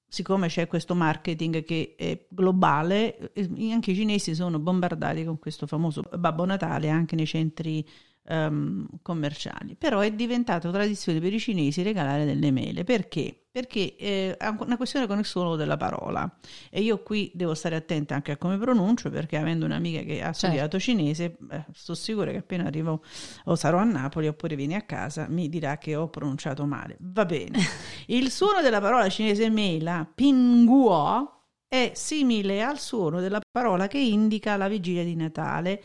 siccome 0.06 0.48
c'è 0.48 0.66
questo 0.66 0.94
marketing 0.94 1.64
che 1.64 1.94
è 1.96 2.26
globale, 2.28 3.32
eh, 3.32 3.72
anche 3.72 3.92
i 3.92 3.94
cinesi 3.94 4.34
sono 4.34 4.58
bombardati 4.58 5.24
con 5.24 5.38
questo 5.38 5.66
famoso 5.66 6.02
Babbo 6.16 6.44
Natale 6.44 6.88
anche 6.88 7.16
nei 7.16 7.26
centri 7.26 7.84
ehm, 8.30 8.86
commerciali. 9.02 9.74
Però 9.76 10.00
è 10.00 10.12
diventato 10.12 10.70
tradizione 10.70 11.20
per 11.20 11.34
i 11.34 11.40
cinesi 11.40 11.82
regalare 11.82 12.24
delle 12.24 12.50
mele. 12.50 12.84
Perché? 12.84 13.34
Perché 13.50 13.96
eh, 13.96 14.36
è 14.36 14.46
una 14.60 14.76
questione 14.76 15.08
con 15.08 15.18
il 15.18 15.24
suono 15.24 15.56
della 15.56 15.76
parola. 15.76 16.38
E 16.70 16.80
io 16.80 17.02
qui 17.02 17.32
devo 17.34 17.54
stare 17.54 17.74
attenta 17.74 18.14
anche 18.14 18.32
a 18.32 18.36
come 18.36 18.56
pronuncio, 18.56 19.10
perché 19.10 19.36
avendo 19.36 19.64
un'amica 19.64 20.02
che 20.02 20.22
ha 20.22 20.32
studiato 20.32 20.78
cinese, 20.78 21.36
eh, 21.50 21.64
sto 21.74 21.94
sicura 21.94 22.30
che 22.30 22.38
appena 22.38 22.66
arrivo 22.66 23.02
o 23.44 23.56
sarò 23.56 23.78
a 23.78 23.84
Napoli 23.84 24.28
oppure 24.28 24.54
vieni 24.54 24.76
a 24.76 24.82
casa, 24.82 25.26
mi 25.28 25.48
dirà 25.48 25.78
che 25.78 25.96
ho 25.96 26.08
pronunciato 26.08 26.64
male. 26.64 26.96
Va 27.00 27.24
bene. 27.24 27.58
Il 28.06 28.30
suono 28.30 28.60
della 28.62 28.80
parola 28.80 29.08
cinese 29.08 29.50
mela, 29.50 30.08
pinguo, 30.14 31.38
è 31.66 31.92
simile 31.94 32.62
al 32.62 32.78
suono 32.78 33.20
della 33.20 33.40
parola 33.50 33.88
che 33.88 33.98
indica 33.98 34.56
la 34.56 34.68
vigilia 34.68 35.04
di 35.04 35.16
Natale, 35.16 35.82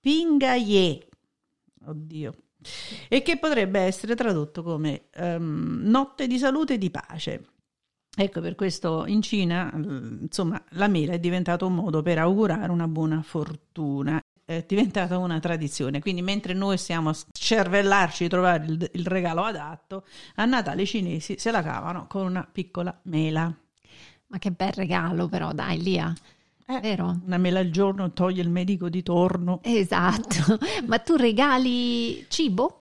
pingaye. 0.00 1.09
Oddio. 1.86 2.34
E 3.08 3.22
che 3.22 3.38
potrebbe 3.38 3.80
essere 3.80 4.14
tradotto 4.14 4.62
come 4.62 5.08
ehm, 5.12 5.80
notte 5.84 6.26
di 6.26 6.38
salute 6.38 6.74
e 6.74 6.78
di 6.78 6.90
pace. 6.90 7.44
Ecco, 8.14 8.40
per 8.40 8.54
questo 8.54 9.06
in 9.06 9.22
Cina, 9.22 9.70
insomma, 9.74 10.62
la 10.70 10.88
mela 10.88 11.12
è 11.12 11.18
diventato 11.20 11.66
un 11.66 11.74
modo 11.74 12.02
per 12.02 12.18
augurare 12.18 12.70
una 12.70 12.88
buona 12.88 13.22
fortuna. 13.22 14.20
È 14.44 14.64
diventata 14.66 15.16
una 15.16 15.38
tradizione. 15.38 16.00
Quindi, 16.00 16.20
mentre 16.20 16.52
noi 16.52 16.76
stiamo 16.76 17.10
a 17.10 17.16
cervellarci 17.32 18.24
di 18.24 18.28
trovare 18.28 18.64
il, 18.66 18.90
il 18.94 19.06
regalo 19.06 19.44
adatto, 19.44 20.04
a 20.34 20.44
Natale 20.44 20.82
i 20.82 20.86
cinesi 20.86 21.38
se 21.38 21.50
la 21.52 21.62
cavano 21.62 22.06
con 22.08 22.26
una 22.26 22.46
piccola 22.50 22.98
mela. 23.04 23.54
ma 24.26 24.38
che 24.38 24.50
bel 24.50 24.72
regalo 24.72 25.28
però, 25.28 25.52
dai, 25.52 25.80
Lia. 25.80 26.12
Eh, 26.70 26.80
Vero? 26.80 27.20
Una 27.26 27.38
mela 27.38 27.58
al 27.60 27.70
giorno 27.70 28.12
toglie 28.12 28.42
il 28.42 28.50
medico 28.50 28.88
di 28.88 29.02
torno. 29.02 29.60
Esatto. 29.62 30.58
Ma 30.86 30.98
tu 30.98 31.16
regali 31.16 32.24
cibo? 32.28 32.76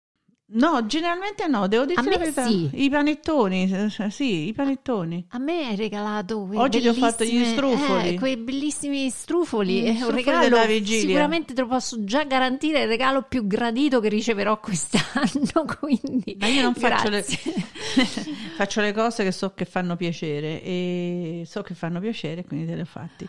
No, 0.48 0.86
generalmente 0.86 1.48
no, 1.48 1.66
devo 1.66 1.84
dirti 1.86 2.06
A 2.06 2.10
la 2.10 2.18
verità. 2.18 2.46
sì. 2.46 2.70
I 2.72 2.88
panettoni, 2.88 3.68
eh, 3.68 4.10
sì, 4.10 4.46
i 4.46 4.52
panettoni. 4.52 5.26
A 5.30 5.38
me 5.38 5.66
hai 5.66 5.74
regalato 5.74 6.44
quei 6.46 6.60
Oggi 6.60 6.80
ti 6.80 6.86
ho 6.86 6.92
fatto 6.94 7.24
gli 7.24 7.44
strufoli. 7.44 8.08
eh, 8.10 8.14
quei 8.14 8.36
bellissimi 8.36 9.10
strufoli. 9.10 9.82
È 9.82 10.02
un 10.04 10.12
regalo. 10.12 10.56
Sicuramente 10.84 11.52
te 11.52 11.62
lo 11.62 11.66
posso 11.66 12.04
già 12.04 12.22
garantire. 12.22 12.78
È 12.78 12.82
il 12.82 12.88
regalo 12.88 13.22
più 13.28 13.44
gradito 13.48 13.98
che 13.98 14.08
riceverò 14.08 14.60
quest'anno. 14.60 15.64
Quindi, 15.80 16.36
Ma 16.38 16.46
io 16.46 16.62
non 16.62 16.74
faccio 16.76 17.08
le, 17.08 17.24
faccio 18.56 18.80
le 18.80 18.92
cose 18.92 19.24
che 19.24 19.32
so 19.32 19.52
che 19.52 19.64
fanno 19.64 19.96
piacere 19.96 20.62
e 20.62 21.42
so 21.44 21.62
che 21.62 21.74
fanno 21.74 21.98
piacere, 21.98 22.44
quindi 22.44 22.66
te 22.66 22.76
le 22.76 22.82
ho 22.82 22.86
fatti. 22.86 23.28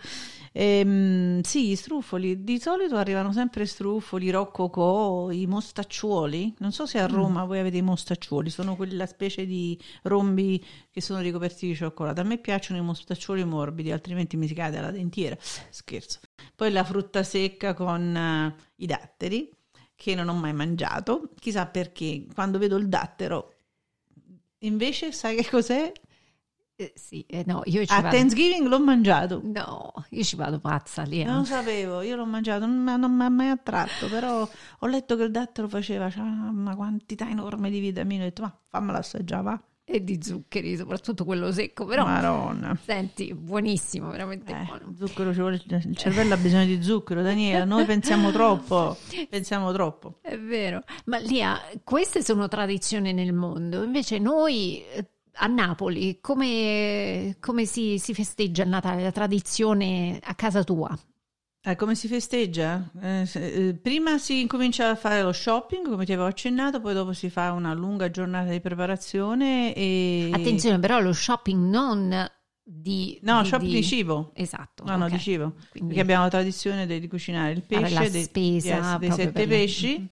Ehm, 0.59 1.41
sì, 1.41 1.69
i 1.69 1.75
strufoli, 1.75 2.43
di 2.43 2.59
solito 2.59 2.95
arrivano 2.95 3.31
sempre 3.31 3.67
strufoli, 3.67 4.31
roccocò, 4.31 5.29
i 5.29 5.45
mostacciuoli. 5.45 6.55
Non 6.57 6.71
so 6.71 6.87
se 6.87 6.97
a 6.97 7.05
Roma 7.05 7.45
voi 7.45 7.59
avete 7.59 7.77
i 7.77 7.83
mostacciuoli, 7.83 8.49
sono 8.49 8.75
quella 8.75 9.05
specie 9.05 9.45
di 9.45 9.79
rombi 10.03 10.63
che 10.89 10.99
sono 10.99 11.19
ricoperti 11.19 11.67
di 11.67 11.75
cioccolato. 11.75 12.21
A 12.21 12.23
me 12.23 12.39
piacciono 12.39 12.79
i 12.79 12.83
mostacciuoli 12.83 13.43
morbidi, 13.43 13.91
altrimenti 13.91 14.35
mi 14.35 14.47
si 14.47 14.55
cade 14.55 14.81
la 14.81 14.89
dentiera. 14.89 15.37
Scherzo. 15.39 16.21
Poi 16.55 16.71
la 16.71 16.83
frutta 16.83 17.21
secca 17.21 17.75
con 17.75 18.15
eh, 18.15 18.55
i 18.77 18.87
datteri, 18.87 19.51
che 19.93 20.15
non 20.15 20.27
ho 20.27 20.33
mai 20.33 20.53
mangiato, 20.53 21.29
chissà 21.39 21.67
perché 21.67 22.25
quando 22.33 22.57
vedo 22.57 22.77
il 22.77 22.87
dattero 22.87 23.51
Invece, 24.61 25.11
sai 25.11 25.35
che 25.35 25.47
cos'è? 25.47 25.91
Eh, 26.79 26.93
sì, 26.95 27.25
eh, 27.27 27.43
no, 27.47 27.63
io 27.65 27.83
ci 27.85 27.91
A 27.91 28.01
vado... 28.01 28.15
Thanksgiving 28.15 28.67
l'ho 28.67 28.79
mangiato. 28.79 29.41
No, 29.43 29.91
io 30.11 30.23
ci 30.23 30.35
vado 30.35 30.59
pazza 30.59 31.01
lì. 31.01 31.23
Non 31.23 31.37
lo 31.39 31.43
sapevo, 31.43 32.01
io 32.01 32.15
l'ho 32.15 32.25
mangiato, 32.25 32.67
non, 32.67 32.83
mi- 32.83 32.97
non 32.99 33.11
mi 33.15 33.23
ha 33.23 33.29
mai 33.29 33.49
attratto, 33.49 34.07
però 34.07 34.47
ho 34.79 34.87
letto 34.87 35.15
che 35.15 35.23
il 35.23 35.31
dattero 35.31 35.67
faceva 35.67 36.07
una 36.15 36.75
quantità 36.75 37.27
enorme 37.27 37.71
di 37.71 37.79
vitamine, 37.79 38.21
ho 38.21 38.25
detto 38.25 38.43
ma 38.43 38.55
fammela 38.69 38.99
assaggiare, 38.99 39.41
va. 39.43 39.61
E 39.89 40.03
di 40.03 40.19
zuccheri, 40.21 40.75
soprattutto 40.75 41.23
quello 41.25 41.51
secco, 41.51 41.85
però... 41.85 42.03
Maronna. 42.03 42.77
Senti, 42.83 43.33
buonissimo, 43.33 44.09
veramente 44.11 44.51
Eh, 44.51 44.65
buono. 44.65 44.93
zucchero 44.97 45.31
ci 45.33 45.39
vuole, 45.39 45.61
il 45.65 45.95
cervello 45.97 46.33
ha 46.33 46.37
bisogno 46.37 46.65
di 46.65 46.83
zucchero, 46.83 47.21
Daniela, 47.23 47.63
noi 47.63 47.85
pensiamo 47.85 48.29
troppo, 48.31 48.97
pensiamo 49.29 49.71
troppo. 49.71 50.19
È 50.21 50.37
vero, 50.37 50.83
ma 51.05 51.17
Lia, 51.19 51.57
queste 51.85 52.21
sono 52.21 52.47
tradizioni 52.49 53.13
nel 53.13 53.31
mondo, 53.33 53.81
invece 53.81 54.19
noi 54.19 54.83
eh, 54.93 55.07
a 55.37 55.47
Napoli 55.47 56.19
come, 56.21 57.37
come 57.39 57.65
si, 57.65 57.99
si 57.99 58.13
festeggia 58.13 58.63
il 58.63 58.69
Natale, 58.69 59.03
la 59.03 59.11
tradizione 59.11 60.19
a 60.23 60.35
casa 60.35 60.63
tua? 60.63 60.97
Eh, 61.61 61.75
come 61.75 61.95
si 61.95 62.07
festeggia? 62.07 62.89
Eh, 63.01 63.29
eh, 63.33 63.73
prima 63.73 64.17
si 64.19 64.39
incomincia 64.39 64.89
a 64.89 64.95
fare 64.95 65.21
lo 65.21 65.33
shopping, 65.33 65.89
come 65.89 66.05
ti 66.05 66.13
avevo 66.13 66.27
accennato, 66.27 66.79
poi 66.79 66.93
dopo 66.93 67.11
si 67.11 67.29
fa 67.29 67.51
una 67.51 67.73
lunga 67.73 68.09
giornata 68.09 68.51
di 68.51 68.61
preparazione 68.61 69.73
e... 69.75 70.29
Attenzione 70.33 70.79
però 70.79 71.01
lo 71.01 71.11
shopping 71.11 71.69
non 71.69 72.31
di... 72.63 73.19
No, 73.23 73.41
di- 73.41 73.47
shopping 73.49 73.69
di- 73.69 73.75
di 73.75 73.83
cibo. 73.83 74.31
Esatto. 74.35 74.85
No, 74.85 74.95
no, 74.95 75.05
ok. 75.05 75.11
di 75.11 75.19
cibo. 75.19 75.53
Quindi 75.69 75.87
Perché 75.87 76.01
abbiamo 76.01 76.23
la 76.23 76.29
tradizione 76.29 76.85
di, 76.87 77.05
cucinare 77.09 77.51
il 77.51 77.63
pesce, 77.63 78.11
dei, 78.11 78.23
spesa 78.23 78.75
yes, 78.77 78.97
dei 78.99 79.11
sette 79.11 79.47
pesci. 79.47 80.09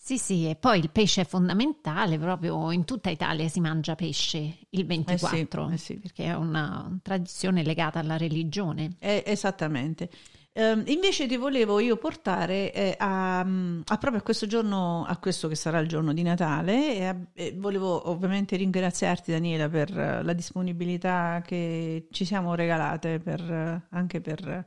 Sì, 0.00 0.16
sì, 0.16 0.48
e 0.48 0.54
poi 0.54 0.78
il 0.78 0.90
pesce 0.90 1.22
è 1.22 1.24
fondamentale, 1.26 2.18
proprio 2.18 2.70
in 2.70 2.84
tutta 2.84 3.10
Italia 3.10 3.48
si 3.48 3.60
mangia 3.60 3.94
pesce 3.94 4.58
il 4.70 4.86
24, 4.86 5.70
eh 5.70 5.76
sì. 5.76 5.98
perché 5.98 6.24
è 6.24 6.34
una 6.34 6.98
tradizione 7.02 7.62
legata 7.62 7.98
alla 7.98 8.16
religione. 8.16 8.96
Eh, 9.00 9.22
esattamente. 9.26 10.08
Ehm, 10.52 10.82
invece 10.86 11.26
ti 11.26 11.36
volevo 11.36 11.78
io 11.78 11.96
portare 11.96 12.72
eh, 12.72 12.94
a, 12.98 13.40
a 13.40 13.96
proprio 13.98 14.18
a 14.18 14.22
questo 14.22 14.46
giorno, 14.46 15.04
a 15.04 15.16
questo 15.18 15.46
che 15.46 15.54
sarà 15.54 15.78
il 15.78 15.88
giorno 15.88 16.12
di 16.12 16.22
Natale, 16.22 16.94
e, 16.96 17.04
a- 17.04 17.16
e 17.34 17.54
volevo 17.56 18.08
ovviamente 18.08 18.56
ringraziarti 18.56 19.30
Daniela 19.30 19.68
per 19.68 19.96
eh, 19.96 20.22
la 20.22 20.32
disponibilità 20.32 21.42
che 21.46 22.08
ci 22.10 22.24
siamo 22.24 22.54
regalate 22.54 23.18
per, 23.18 23.40
eh, 23.40 23.86
anche 23.90 24.20
per 24.20 24.48
eh, 24.48 24.66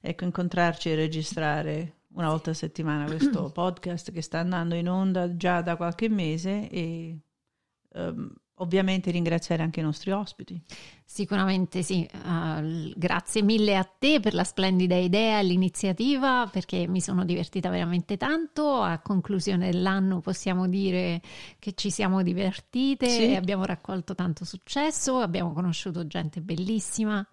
ecco, 0.00 0.24
incontrarci 0.24 0.90
e 0.90 0.94
registrare 0.94 1.95
una 2.16 2.28
volta 2.28 2.50
a 2.50 2.54
settimana 2.54 3.04
questo 3.06 3.50
podcast 3.50 4.12
che 4.12 4.20
sta 4.22 4.38
andando 4.38 4.74
in 4.74 4.88
onda 4.88 5.36
già 5.36 5.62
da 5.62 5.76
qualche 5.76 6.08
mese 6.08 6.68
e 6.68 7.18
ehm, 7.92 8.32
ovviamente 8.58 9.10
ringraziare 9.10 9.62
anche 9.62 9.80
i 9.80 9.82
nostri 9.82 10.10
ospiti. 10.12 10.60
Sicuramente 11.04 11.82
sì, 11.82 12.08
Uh, 12.26 12.90
grazie 12.96 13.42
mille 13.42 13.76
a 13.76 13.84
te 13.84 14.18
per 14.18 14.34
la 14.34 14.42
splendida 14.42 14.96
idea 14.96 15.38
e 15.38 15.44
l'iniziativa 15.44 16.48
perché 16.50 16.88
mi 16.88 17.00
sono 17.00 17.24
divertita 17.24 17.68
veramente 17.70 18.16
tanto. 18.16 18.82
A 18.82 18.98
conclusione 18.98 19.70
dell'anno 19.70 20.20
possiamo 20.20 20.66
dire 20.66 21.20
che 21.58 21.74
ci 21.74 21.90
siamo 21.90 22.22
divertite 22.22 23.08
Sì. 23.08 23.22
e 23.26 23.36
abbiamo 23.36 23.64
raccolto 23.64 24.14
tanto 24.14 24.44
successo, 24.44 25.20
abbiamo 25.20 25.52
conosciuto 25.52 26.06
gente 26.06 26.40
bellissima 26.40 27.24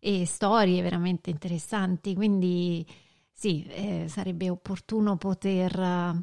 e 0.00 0.24
storie 0.26 0.82
veramente 0.82 1.30
interessanti, 1.30 2.14
quindi 2.14 2.84
sì, 3.42 3.66
eh, 3.70 4.04
sarebbe 4.06 4.48
opportuno 4.48 5.16
poter 5.16 5.76
eh, 5.76 6.22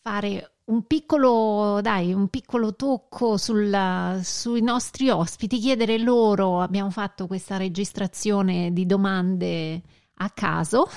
fare 0.00 0.52
un 0.66 0.86
piccolo, 0.86 1.80
dai, 1.82 2.12
un 2.12 2.28
piccolo 2.28 2.76
tocco 2.76 3.36
sulla- 3.36 4.20
sui 4.22 4.62
nostri 4.62 5.10
ospiti, 5.10 5.58
chiedere 5.58 5.98
loro, 5.98 6.60
abbiamo 6.60 6.90
fatto 6.90 7.26
questa 7.26 7.56
registrazione 7.56 8.72
di 8.72 8.86
domande 8.86 9.82
a 10.18 10.30
caso 10.30 10.88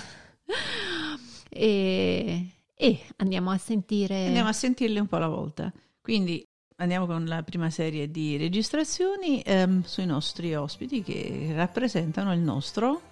e, 1.49 2.45
e 2.75 2.99
andiamo 3.15 3.49
a 3.49 3.57
sentire... 3.57 4.27
Andiamo 4.27 4.49
a 4.49 4.53
sentirle 4.53 4.99
un 4.99 5.07
po' 5.07 5.15
alla 5.15 5.29
volta. 5.29 5.73
Quindi 5.99 6.47
andiamo 6.75 7.07
con 7.07 7.25
la 7.25 7.41
prima 7.41 7.71
serie 7.71 8.11
di 8.11 8.37
registrazioni 8.37 9.41
ehm, 9.41 9.81
sui 9.81 10.05
nostri 10.05 10.53
ospiti 10.53 11.01
che 11.01 11.53
rappresentano 11.55 12.33
il 12.33 12.39
nostro 12.39 13.08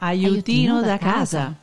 aiutino, 0.00 0.76
Aiutino 0.76 0.80
da 0.80 0.86
da, 0.86 0.98
casa. 0.98 1.38
casa. 1.38 1.56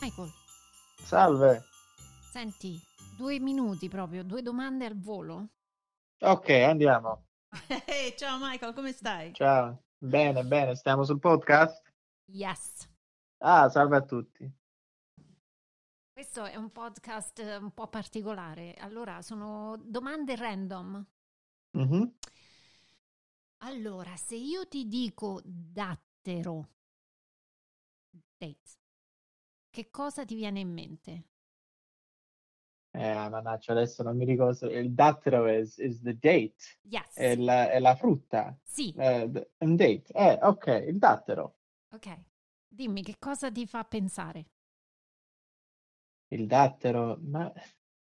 Michael, 0.00 0.30
Salve. 1.04 1.62
senti, 2.32 2.80
due 3.16 3.38
minuti 3.38 3.88
proprio, 3.88 4.24
due 4.24 4.42
domande 4.42 4.86
al 4.86 4.98
volo. 4.98 5.48
Ok, 6.20 6.48
andiamo. 6.50 7.26
Ehi, 7.86 8.16
ciao 8.16 8.38
Michael, 8.40 8.74
come 8.74 8.92
stai? 8.92 9.32
Ciao. 9.32 9.82
Bene, 9.98 10.44
bene, 10.44 10.74
stiamo 10.74 11.04
sul 11.04 11.18
podcast? 11.18 11.92
Yes. 12.26 12.88
Ah, 13.38 13.68
salve 13.68 13.96
a 13.96 14.02
tutti. 14.02 14.52
Questo 16.12 16.44
è 16.44 16.56
un 16.56 16.70
podcast 16.70 17.38
eh, 17.40 17.56
un 17.56 17.72
po' 17.72 17.88
particolare. 17.88 18.74
Allora, 18.74 19.20
sono 19.22 19.76
domande 19.82 20.36
random. 20.36 21.06
Mhm. 21.72 22.14
Allora, 23.58 24.14
se 24.16 24.36
io 24.36 24.68
ti 24.68 24.86
dico 24.86 25.40
dattero, 25.44 26.68
date, 28.10 28.58
che 29.70 29.90
cosa 29.90 30.24
ti 30.24 30.34
viene 30.34 30.60
in 30.60 30.72
mente? 30.72 31.24
Eh, 32.96 33.28
mannaggia, 33.28 33.72
adesso 33.72 34.02
non 34.04 34.16
mi 34.16 34.24
ricordo. 34.24 34.70
Il 34.70 34.92
dattero 34.94 35.48
is, 35.48 35.76
is 35.78 36.00
the 36.00 36.16
date, 36.18 36.54
Yes. 36.84 37.12
è 37.12 37.34
la, 37.36 37.70
è 37.70 37.78
la 37.80 37.94
frutta. 37.96 38.56
Sì, 38.64 38.96
Eh, 38.96 39.28
d- 39.28 39.48
un 39.58 39.74
date. 39.76 40.12
Eh, 40.12 40.38
ok, 40.42 40.66
il 40.86 40.98
dattero. 40.98 41.56
ok. 41.92 42.24
Dimmi 42.68 43.02
che 43.02 43.16
cosa 43.18 43.50
ti 43.50 43.66
fa 43.66 43.84
pensare? 43.84 44.46
Il 46.28 46.46
dattero, 46.46 47.18
ma 47.22 47.50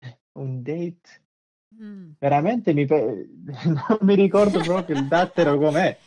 un 0.33 0.61
date? 0.61 1.25
Mm. 1.75 2.11
Veramente 2.19 2.73
mi 2.73 2.85
pe- 2.85 3.27
non 3.65 3.97
mi 4.01 4.15
ricordo 4.15 4.61
proprio 4.61 4.95
il 4.95 5.07
dattero 5.07 5.57
com'è. 5.57 5.97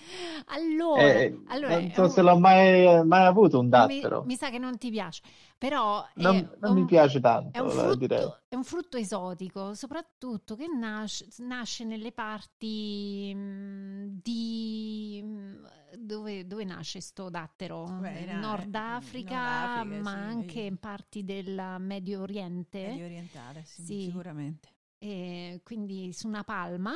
Allora, 0.52 1.02
Eh, 1.02 1.38
allora 1.48 1.74
non 1.78 1.90
è 1.90 1.94
so 1.94 2.02
un- 2.02 2.10
se 2.10 2.22
l'ho 2.22 2.36
mai, 2.38 3.06
mai 3.06 3.24
avuto 3.24 3.58
un 3.58 3.66
mi, 3.66 3.70
dattero. 3.70 4.24
mi 4.24 4.34
sa 4.34 4.50
che 4.50 4.58
non 4.58 4.78
ti 4.78 4.90
piace, 4.90 5.22
però 5.56 6.04
è 6.04 6.10
Non, 6.14 6.56
non 6.60 6.74
mi 6.74 6.80
un- 6.80 6.86
piace 6.86 7.18
È 7.18 7.20
tanto, 7.20 7.62
un, 7.62 7.76
la- 7.76 7.94
direi. 7.94 8.18
frutto, 8.20 8.42
è 8.48 8.54
un 8.56 8.64
frutto 8.64 8.96
esotico, 8.96 9.74
soprattutto 9.74 10.56
che 10.56 10.66
nasce, 10.66 11.26
nasce 11.38 11.84
nelle 11.84 12.10
parti 12.10 13.32
mm, 13.32 14.06
di... 14.22 15.20
mm, 15.22 15.64
Dove, 15.98 16.46
dove 16.46 16.64
nasce 16.64 17.00
sto 17.00 17.28
dattero? 17.30 17.84
Beh, 18.00 18.20
era- 18.22 18.38
Nord 18.38 18.62
Nord 18.62 18.74
Africa, 18.74 19.38
Africa, 19.74 20.00
ma 20.02 20.10
sì, 20.10 20.16
anche 20.16 20.60
in 20.62 20.78
parti 20.78 21.24
del 21.24 21.76
Medio 21.78 22.22
Oriente. 22.22 22.88
Medio 22.88 23.04
orientale, 23.04 23.62
sì, 23.66 23.84
Sì. 23.84 24.00
sicuramente. 24.06 24.68
E 25.00 25.60
quindi 25.64 26.12
su 26.12 26.28
una 26.28 26.44
palma. 26.44 26.92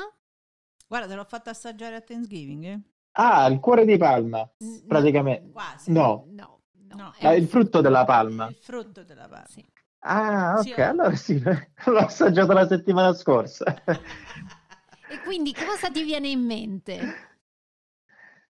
Guarda, 0.87 1.09
te 1.09 1.14
l'ho 1.17 1.25
fatta 1.25 1.51
assaggiare 1.51 1.97
a 1.97 2.01
Thanksgiving, 2.01 2.64
eh? 2.64 2.81
Ah, 3.17 3.47
il 3.49 3.61
cuore 3.61 3.85
di 3.85 3.97
palma, 3.97 4.49
N- 4.61 4.83
praticamente. 4.87 5.53
Quasi. 5.53 5.90
No, 5.93 6.27
No, 6.27 6.62
no, 6.73 6.97
No, 6.97 7.12
è 7.12 7.27
Ah, 7.29 7.35
il 7.35 7.47
frutto 7.49 7.81
della 7.81 8.05
palma. 8.05 8.47
Il 8.47 8.57
frutto 8.57 9.05
della 9.05 9.29
palma. 9.29 9.47
sì. 9.47 9.64
Ah, 10.07 10.59
Sì, 10.61 10.73
ok, 10.73 10.79
ho- 10.79 10.81
allora 10.81 11.14
sì, 11.17 11.40
l'ho 11.87 11.99
assaggiato 11.99 12.53
la 12.53 12.67
settimana 12.67 13.12
scorsa. 13.14 13.64
E 15.07 15.19
quindi 15.21 15.55
cosa 15.55 15.90
ti 15.90 16.03
viene 16.03 16.29
in 16.29 16.40
mente? 16.45 17.14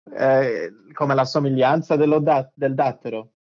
Eh, 0.08 0.72
come 0.94 1.16
la 1.16 1.26
somiglianza 1.26 1.96
dello 1.96 2.20
da- 2.20 2.50
del 2.54 2.74
dattero. 2.76 3.34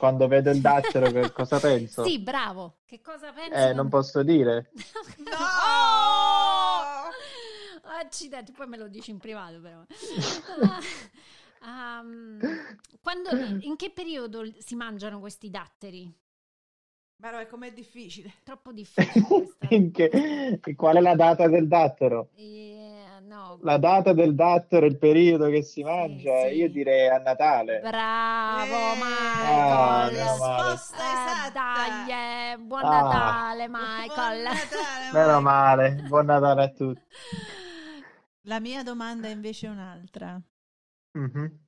Quando 0.00 0.28
vedo 0.28 0.48
il 0.48 0.62
dattero, 0.62 1.10
che 1.12 1.30
cosa 1.30 1.60
penso? 1.60 2.04
Sì, 2.04 2.18
bravo. 2.18 2.78
Che 2.86 3.02
cosa 3.02 3.32
pensi? 3.32 3.52
Eh, 3.52 3.74
non 3.74 3.90
posso 3.90 4.22
dire. 4.22 4.70
Oh! 5.28 7.10
Accidenti, 8.00 8.50
poi 8.52 8.66
me 8.66 8.78
lo 8.78 8.88
dici 8.88 9.10
in 9.10 9.18
privato 9.18 9.60
però. 9.60 9.82
Ah, 11.62 12.00
um, 12.02 12.38
quando- 13.02 13.28
in 13.60 13.76
che 13.76 13.90
periodo 13.90 14.50
si 14.60 14.74
mangiano 14.76 15.20
questi 15.20 15.50
datteri? 15.50 16.10
Ma 17.16 17.32
no, 17.32 17.46
com'è 17.46 17.70
difficile. 17.70 18.32
Troppo 18.42 18.72
difficile 18.72 19.90
che- 19.92 20.60
Qual 20.74 20.96
è 20.96 21.00
la 21.00 21.14
data 21.14 21.46
del 21.48 21.68
dattero? 21.68 22.30
Eh, 22.36 22.79
No. 23.30 23.60
La 23.62 23.78
data 23.78 24.12
del 24.12 24.34
dattero, 24.34 24.86
il 24.86 24.98
periodo 24.98 25.48
che 25.48 25.62
si 25.62 25.82
Sì, 25.82 25.86
mangia, 25.88 26.48
sì. 26.48 26.54
io 26.56 26.68
direi 26.70 27.08
a 27.08 27.18
Natale. 27.18 27.80
Bravo, 27.80 28.74
Eh, 28.74 28.96
Michael. 28.96 30.10
male. 30.10 30.22
risposta 30.32 30.96
Eh, 30.96 31.12
esatta. 31.12 31.50
dai, 31.52 32.52
eh, 32.52 32.58
buon 32.58 32.82
Ah. 32.82 32.88
Natale, 32.88 33.68
Buon 33.68 33.88
Michael. 33.98 34.42
Natale, 34.42 35.10
Meno 35.12 35.40
male, 35.40 35.92
buon 36.08 36.26
Natale 36.26 36.62
a 36.62 36.68
tutti. 36.70 37.06
La 38.42 38.60
mia 38.60 38.82
domanda 38.82 39.28
è 39.28 39.30
invece 39.30 39.66
un'altra. 39.66 40.38
Mhm. 41.14 41.60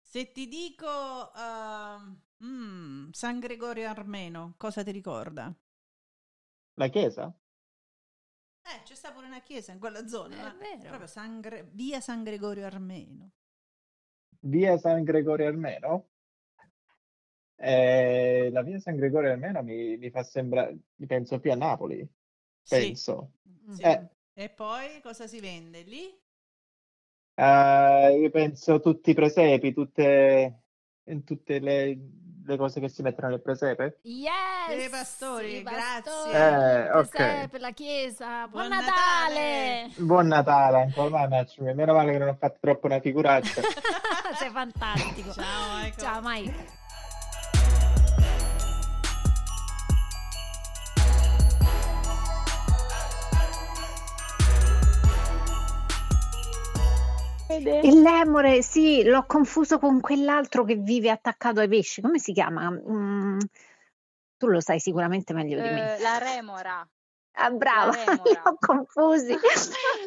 Se 0.00 0.30
ti 0.30 0.46
dico 0.46 1.34
ehm, 1.34 2.20
mm, 2.44 3.10
San 3.10 3.40
Gregorio 3.40 3.88
Armeno, 3.88 4.54
cosa 4.56 4.84
ti 4.84 4.92
ricorda? 4.92 5.52
La 6.76 6.88
chiesa? 6.88 7.34
Eh, 8.66 8.82
c'è 8.82 8.94
sta 8.94 9.12
pure 9.12 9.26
una 9.26 9.40
chiesa 9.40 9.72
in 9.72 9.78
quella 9.78 10.06
zona. 10.06 10.36
È 10.36 10.42
ma 10.42 10.56
vero. 10.58 10.88
Proprio 10.88 11.06
San 11.06 11.40
Gre- 11.40 11.68
via 11.72 12.00
San 12.00 12.22
Gregorio 12.22 12.64
Armeno. 12.64 13.30
Via 14.40 14.78
San 14.78 15.04
Gregorio 15.04 15.46
Armeno? 15.48 16.08
Eh, 17.56 18.50
la 18.52 18.62
via 18.62 18.78
San 18.80 18.96
Gregorio 18.96 19.32
Armeno 19.32 19.62
mi, 19.62 19.96
mi 19.96 20.10
fa 20.10 20.22
sembrare, 20.22 20.76
mi 20.96 21.06
penso 21.06 21.38
più 21.40 21.52
a 21.52 21.56
Napoli, 21.56 22.06
Sì, 22.62 22.76
penso. 22.76 23.32
sì. 23.70 23.82
Eh. 23.82 24.08
E 24.34 24.48
poi 24.50 25.00
cosa 25.00 25.26
si 25.26 25.40
vende 25.40 25.82
lì? 25.82 26.12
Eh, 27.36 28.18
io 28.20 28.30
penso 28.30 28.80
tutti 28.80 29.10
i 29.10 29.14
presepi, 29.14 29.72
tutte, 29.72 30.62
tutte 31.24 31.58
le, 31.58 31.98
le 32.46 32.56
cose 32.56 32.80
che 32.80 32.88
si 32.88 33.02
mettono 33.02 33.28
nel 33.28 33.40
presepe. 33.40 33.98
Yes! 34.02 34.86
I 34.86 34.88
pastori, 34.88 35.56
i 35.56 35.62
grazie. 35.62 36.02
pastori, 36.02 36.32
Eh, 36.32 36.80
il 36.84 36.90
ok. 36.94 37.08
presepe, 37.08 37.58
la 37.58 37.70
chiesa. 37.70 38.46
Buon, 38.48 38.68
Buon 38.68 38.68
Natale! 38.68 39.90
Buon 39.96 40.26
Natale 40.26 40.82
ancora, 40.82 41.28
meno 41.74 41.94
male 41.94 42.12
che 42.12 42.18
non 42.18 42.28
ho 42.28 42.36
fatto 42.38 42.58
troppo 42.60 42.86
una 42.86 43.00
figuraccia. 43.00 43.62
Sei 44.36 44.50
fantastico. 44.50 45.32
Ciao, 45.32 45.76
Michael. 45.76 45.94
Ciao, 45.96 46.20
Mike. 46.22 46.82
Il 57.46 58.00
lemure, 58.00 58.62
sì, 58.62 59.02
l'ho 59.04 59.26
confuso 59.26 59.78
con 59.78 60.00
quell'altro 60.00 60.64
che 60.64 60.76
vive 60.76 61.10
attaccato 61.10 61.60
ai 61.60 61.68
pesci. 61.68 62.00
Come 62.00 62.18
si 62.18 62.32
chiama? 62.32 62.70
Mm, 62.70 63.38
tu 64.38 64.46
lo 64.46 64.60
sai 64.60 64.80
sicuramente 64.80 65.34
meglio 65.34 65.60
di 65.60 65.68
me. 65.68 65.94
Eh, 65.96 66.00
la 66.00 66.18
remora. 66.18 66.88
Ah, 67.36 67.50
brava, 67.50 67.92
li 68.24 68.38
ho 68.44 68.56
confusi. 68.58 69.36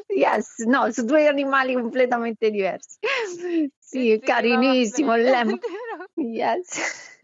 Yes, 0.08 0.60
no, 0.66 0.92
su 0.92 1.04
due 1.04 1.28
animali 1.28 1.74
completamente 1.74 2.50
diversi. 2.50 2.98
Sì, 3.88 4.12
è 4.12 4.16
sì, 4.16 4.20
carinissimo 4.20 5.16
il 5.16 5.24
lemure. 5.24 5.60
Yes. 6.16 7.16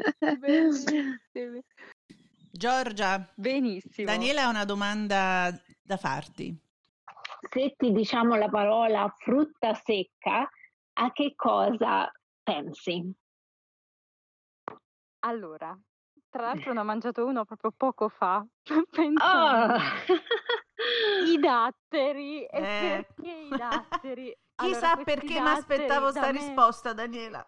Giorgia, 2.52 3.30
Benissimo. 3.36 4.10
Daniela 4.10 4.44
ha 4.44 4.50
una 4.50 4.64
domanda 4.64 5.52
da 5.82 5.98
farti. 5.98 6.63
Se 7.54 7.76
ti 7.78 7.92
diciamo 7.92 8.36
la 8.36 8.50
parola 8.50 9.08
frutta 9.20 9.76
secca, 9.76 10.50
a 10.94 11.12
che 11.12 11.34
cosa 11.36 12.12
pensi? 12.42 13.14
Allora, 15.20 15.78
tra 16.30 16.42
l'altro 16.42 16.74
ne 16.74 16.80
ho 16.80 16.84
mangiato 16.84 17.26
uno 17.26 17.46
proprio 17.46 17.72
poco 17.76 18.10
fa. 18.10 18.44
Penso 18.90 19.24
Oh! 19.24 19.78
i 21.32 21.38
datteri. 21.40 22.44
E 22.46 22.58
Eh. 22.58 23.06
perché 23.06 23.30
i 23.32 23.50
datteri? 23.50 24.36
Chissà 24.56 24.92
Allora, 24.94 25.04
perché 25.04 25.40
mi 25.40 25.50
aspettavo 25.50 26.06
da 26.06 26.12
sta 26.12 26.32
me- 26.32 26.32
risposta, 26.32 26.94
Daniela. 26.94 27.48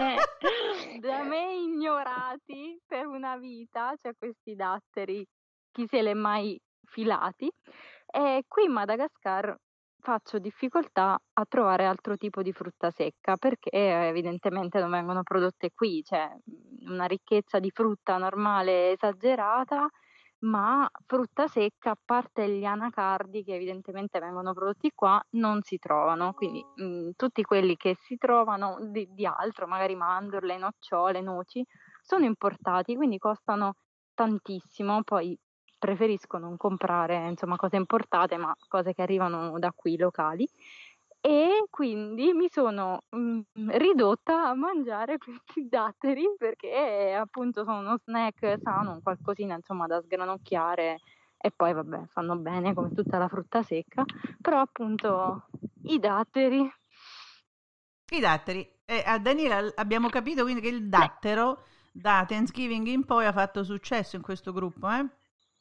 Eh. 0.00 0.98
da 1.00 1.22
me 1.22 1.54
ignorati 1.54 2.78
per 2.86 3.06
una 3.06 3.36
vita, 3.38 3.94
cioè 4.02 4.12
questi 4.18 4.54
datteri, 4.54 5.26
chi 5.72 5.86
se 5.88 6.02
li 6.02 6.10
è 6.10 6.14
mai 6.14 6.58
filati. 6.84 7.50
E 8.08 8.44
qui 8.48 8.64
in 8.64 8.72
Madagascar 8.72 9.56
faccio 10.00 10.38
difficoltà 10.38 11.18
a 11.32 11.44
trovare 11.46 11.84
altro 11.86 12.16
tipo 12.16 12.42
di 12.42 12.52
frutta 12.52 12.90
secca 12.90 13.36
perché 13.36 13.70
eh, 13.70 14.06
evidentemente 14.08 14.78
non 14.80 14.90
vengono 14.90 15.22
prodotte 15.22 15.70
qui, 15.74 16.02
cioè 16.04 16.30
mh, 16.44 16.90
una 16.92 17.04
ricchezza 17.06 17.58
di 17.58 17.70
frutta 17.70 18.16
normale 18.18 18.92
esagerata, 18.92 19.88
ma 20.40 20.88
frutta 21.06 21.48
secca, 21.48 21.90
a 21.92 21.98
parte 22.02 22.48
gli 22.48 22.64
anacardi 22.64 23.42
che 23.42 23.54
evidentemente 23.54 24.20
vengono 24.20 24.52
prodotti 24.52 24.92
qua, 24.94 25.20
non 25.30 25.62
si 25.62 25.78
trovano. 25.78 26.32
Quindi 26.34 26.64
mh, 26.74 27.10
tutti 27.16 27.42
quelli 27.42 27.76
che 27.76 27.96
si 27.98 28.16
trovano 28.16 28.76
di, 28.90 29.08
di 29.12 29.26
altro, 29.26 29.66
magari 29.66 29.96
mandorle, 29.96 30.56
nocciole, 30.58 31.20
noci, 31.20 31.64
sono 32.02 32.24
importati, 32.24 32.94
quindi 32.94 33.18
costano 33.18 33.74
tantissimo. 34.14 35.02
Poi 35.02 35.36
preferisco 35.78 36.38
non 36.38 36.56
comprare 36.56 37.28
insomma 37.28 37.56
cose 37.56 37.76
importate, 37.76 38.36
ma 38.36 38.54
cose 38.68 38.92
che 38.94 39.02
arrivano 39.02 39.58
da 39.58 39.72
qui 39.74 39.96
locali. 39.96 40.48
E 41.20 41.66
quindi 41.70 42.32
mi 42.32 42.48
sono 42.48 43.02
mm, 43.16 43.40
ridotta 43.70 44.48
a 44.48 44.54
mangiare 44.54 45.18
questi 45.18 45.68
datteri 45.68 46.24
perché 46.38 47.16
appunto 47.18 47.64
sono 47.64 47.80
uno 47.80 47.98
snack 48.04 48.58
sano, 48.62 48.92
un 48.92 49.02
qualcosina 49.02 49.56
insomma 49.56 49.86
da 49.86 50.00
sgranocchiare 50.00 50.98
e 51.38 51.50
poi 51.54 51.72
vabbè 51.72 52.06
fanno 52.08 52.36
bene 52.36 52.74
come 52.74 52.92
tutta 52.94 53.18
la 53.18 53.28
frutta 53.28 53.62
secca, 53.62 54.04
però 54.40 54.60
appunto 54.60 55.46
i 55.84 55.98
datteri 55.98 56.70
I 58.08 58.20
datteri. 58.20 58.74
E 58.84 59.02
a 59.04 59.18
Daniela 59.18 59.72
abbiamo 59.74 60.08
capito 60.08 60.44
quindi 60.44 60.60
che 60.60 60.68
il 60.68 60.88
dattero 60.88 61.64
da 61.90 62.24
Thanksgiving 62.26 62.86
in 62.86 63.04
poi 63.04 63.26
ha 63.26 63.32
fatto 63.32 63.64
successo 63.64 64.14
in 64.14 64.22
questo 64.22 64.52
gruppo, 64.52 64.88
eh? 64.88 65.04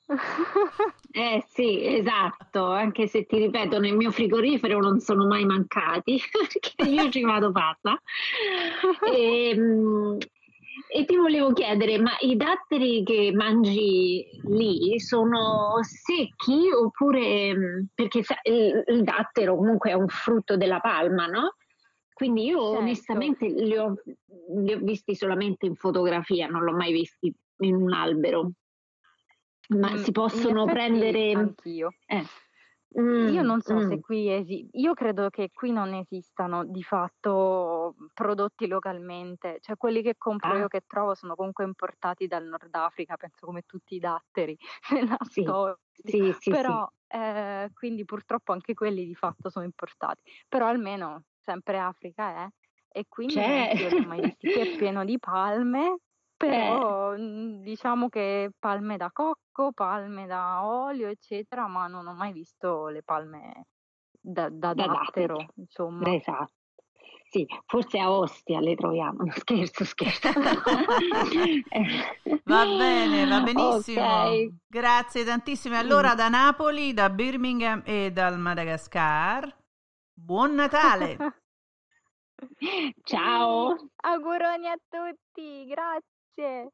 Eh 1.15 1.45
sì, 1.47 1.85
esatto, 1.85 2.65
anche 2.65 3.07
se 3.07 3.25
ti 3.25 3.37
ripeto, 3.37 3.79
nel 3.79 3.95
mio 3.95 4.11
frigorifero 4.11 4.81
non 4.81 4.99
sono 4.99 5.25
mai 5.25 5.45
mancati, 5.45 6.19
perché 6.29 6.89
io 6.89 7.09
ci 7.09 7.21
vado 7.23 7.51
fatta. 7.53 7.97
E, 9.13 9.55
mm, 9.55 10.17
e 10.89 11.05
ti 11.05 11.15
volevo 11.15 11.53
chiedere, 11.53 11.97
ma 11.99 12.11
i 12.19 12.35
datteri 12.35 13.01
che 13.03 13.31
mangi 13.33 14.25
lì 14.43 14.99
sono 14.99 15.77
secchi 15.83 16.69
oppure, 16.69 17.55
mm, 17.55 17.83
perché 17.93 18.21
il, 18.43 18.83
il 18.87 19.03
dattero 19.03 19.55
comunque 19.55 19.91
è 19.91 19.93
un 19.93 20.09
frutto 20.09 20.57
della 20.57 20.81
palma, 20.81 21.27
no? 21.27 21.55
Quindi 22.13 22.43
io 22.43 22.59
Certo. 22.59 22.77
onestamente 22.79 23.47
li 23.47 23.77
ho, 23.77 23.93
li 24.57 24.73
ho 24.73 24.79
visti 24.81 25.15
solamente 25.15 25.65
in 25.65 25.75
fotografia, 25.75 26.47
non 26.47 26.63
l'ho 26.63 26.73
mai 26.73 26.91
visti 26.91 27.33
in 27.59 27.75
un 27.75 27.93
albero. 27.93 28.51
Ma 29.69 29.95
Mm, 29.95 29.97
si 29.97 30.11
possono 30.11 30.67
prendere... 30.67 31.35
anch'io. 31.35 31.95
eh, 32.07 32.31
Io 33.27 33.41
mm, 33.41 33.43
non 33.43 33.61
so 33.61 33.79
mm. 33.79 33.79
se 33.79 33.99
qui 33.99 34.27
esi- 34.29 34.67
io 34.73 34.93
credo 34.93 35.29
che 35.29 35.49
qui 35.51 35.71
non 35.71 35.93
esistano 35.93 36.63
di 36.65 36.83
fatto 36.83 37.95
prodotti 38.13 38.67
localmente, 38.67 39.57
cioè 39.61 39.77
quelli 39.77 40.01
che 40.03 40.15
compro 40.17 40.55
Ah. 40.55 40.57
io 40.57 40.67
che 40.67 40.81
trovo 40.85 41.15
sono 41.15 41.35
comunque 41.35 41.63
importati 41.63 42.27
dal 42.27 42.45
Nord 42.45 42.73
Africa, 42.75 43.15
penso 43.17 43.45
come 43.47 43.63
tutti 43.63 43.95
i 43.95 43.99
datteri 43.99 44.55
nella 44.91 45.17
Sì, 45.21 45.43
storia. 45.43 45.77
Sì, 45.93 46.31
sì, 46.39 46.55
Però 46.55 46.87
eh, 47.07 47.69
quindi 47.73 48.05
purtroppo 48.05 48.51
anche 48.51 48.73
quelli 48.75 49.05
di 49.05 49.15
fatto 49.15 49.49
sono 49.49 49.65
importati, 49.65 50.21
però 50.47 50.67
almeno 50.67 51.23
sempre 51.41 51.79
Africa 51.79 52.45
è 52.45 52.47
e 52.89 53.05
quindi 53.09 53.51
C'è. 53.51 53.73
io 53.73 53.91
mai 53.97 54.21
visti, 54.21 54.59
è 54.59 54.67
pieno 54.73 55.03
di 55.05 55.17
palme, 55.19 55.97
Eh. 55.97 56.04
Però 56.37 57.15
mm, 57.17 57.61
diciamo 57.61 58.09
che 58.09 58.51
palme 58.57 58.97
da 58.97 59.09
cocco, 59.11 59.71
palme 59.71 60.25
da 60.27 60.65
olio, 60.65 61.07
eccetera, 61.07 61.67
ma 61.67 61.87
non 61.87 62.07
ho 62.07 62.13
mai 62.13 62.33
visto 62.33 62.87
le 62.87 63.03
palme 63.03 63.65
da, 64.19 64.49
da 64.49 64.73
Da 64.73 64.87
dattero, 64.87 65.35
datteri. 65.35 65.47
insomma. 65.55 66.13
Esatto. 66.13 66.51
Sì, 67.29 67.45
forse 67.65 67.99
a 67.99 68.11
Ostia 68.11 68.59
le 68.59 68.75
troviamo. 68.75 69.23
No, 69.23 69.31
scherzo, 69.33 69.83
scherzo. 69.83 70.29
Va 72.47 72.65
bene, 72.77 73.25
va 73.25 73.41
benissimo. 73.43 74.05
Ok. 74.05 74.53
Grazie 74.67 75.23
tantissimo. 75.25 75.75
E 75.75 75.79
Allora 75.79 76.13
da 76.15 76.29
Napoli, 76.29 76.93
da 76.93 77.09
Birmingham 77.09 77.81
e 77.85 78.11
dal 78.11 78.37
Madagascar, 78.39 79.53
buon 80.13 80.53
Natale. 80.55 81.17
Ciao. 83.03 83.75
Auguroni 84.03 84.67
a 84.69 84.77
tutti, 84.89 85.65
grazie. 85.65 86.14
谢 86.35 86.69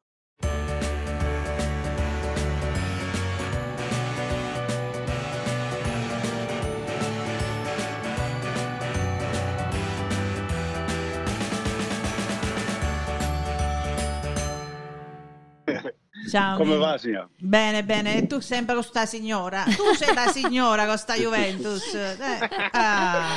Ciao. 16.31 16.55
Come 16.55 16.77
va, 16.77 16.97
signor? 16.97 17.27
Bene, 17.37 17.83
bene, 17.83 18.15
e 18.15 18.27
tu 18.27 18.39
sempre 18.39 18.73
con 18.73 18.83
sta 18.83 19.05
signora. 19.05 19.63
Tu 19.65 19.93
sei 19.95 20.13
la 20.13 20.27
signora 20.27 20.85
con 20.85 20.97
sta 20.97 21.13
Juventus. 21.19 21.93
Eh, 21.93 22.17
ah. 22.71 23.27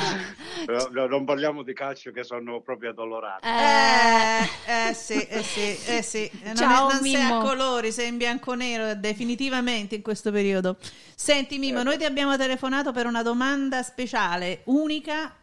No, 0.65 0.87
no, 0.91 1.05
non 1.07 1.25
parliamo 1.25 1.61
di 1.61 1.73
calcio 1.73 2.11
che 2.11 2.23
sono 2.23 2.61
proprio 2.61 2.91
addolorato. 2.91 3.45
Eh, 3.45 4.89
eh 4.89 4.93
sì, 4.93 5.19
eh 5.19 5.43
sì, 5.43 5.77
eh 5.87 6.01
sì. 6.01 6.31
Non, 6.45 6.55
Ciao, 6.55 6.89
è- 6.89 6.93
non 6.93 7.01
sei 7.01 7.21
a 7.21 7.37
colori, 7.39 7.91
sei 7.91 8.07
in 8.07 8.17
bianco-nero 8.17 8.95
definitivamente 8.95 9.95
in 9.95 10.01
questo 10.01 10.31
periodo. 10.31 10.77
Senti 11.13 11.57
Mimo, 11.57 11.83
noi 11.83 11.97
ti 11.97 12.05
abbiamo 12.05 12.37
telefonato 12.37 12.93
per 12.93 13.07
una 13.07 13.23
domanda 13.23 13.83
speciale, 13.83 14.61
unica. 14.65 15.33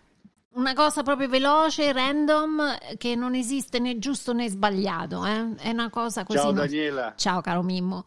Una 0.54 0.74
cosa 0.74 1.02
proprio 1.02 1.28
veloce, 1.28 1.92
random, 1.92 2.96
che 2.98 3.14
non 3.14 3.34
esiste 3.34 3.78
né 3.78 3.98
giusto 3.98 4.32
né 4.34 4.48
sbagliato, 4.50 5.24
eh? 5.24 5.54
È 5.56 5.70
una 5.70 5.88
cosa 5.88 6.24
così. 6.24 6.38
Ciao 6.38 6.50
no- 6.52 6.60
Daniela. 6.60 7.14
Ciao 7.16 7.40
caro 7.40 7.62
Mimmo. 7.62 8.04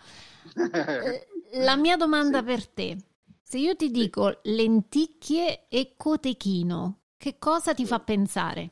Eh, 1.51 1.63
La 1.63 1.75
mia 1.77 1.95
domanda 1.95 2.43
per 2.43 2.67
te, 2.67 2.97
se 3.41 3.57
io 3.59 3.75
ti 3.77 3.89
dico 3.89 4.39
lenticchie 4.43 5.67
e 5.69 5.93
cotechino, 5.95 6.99
che 7.17 7.37
cosa 7.39 7.73
ti 7.73 7.85
fa 7.85 7.99
pensare? 7.99 8.69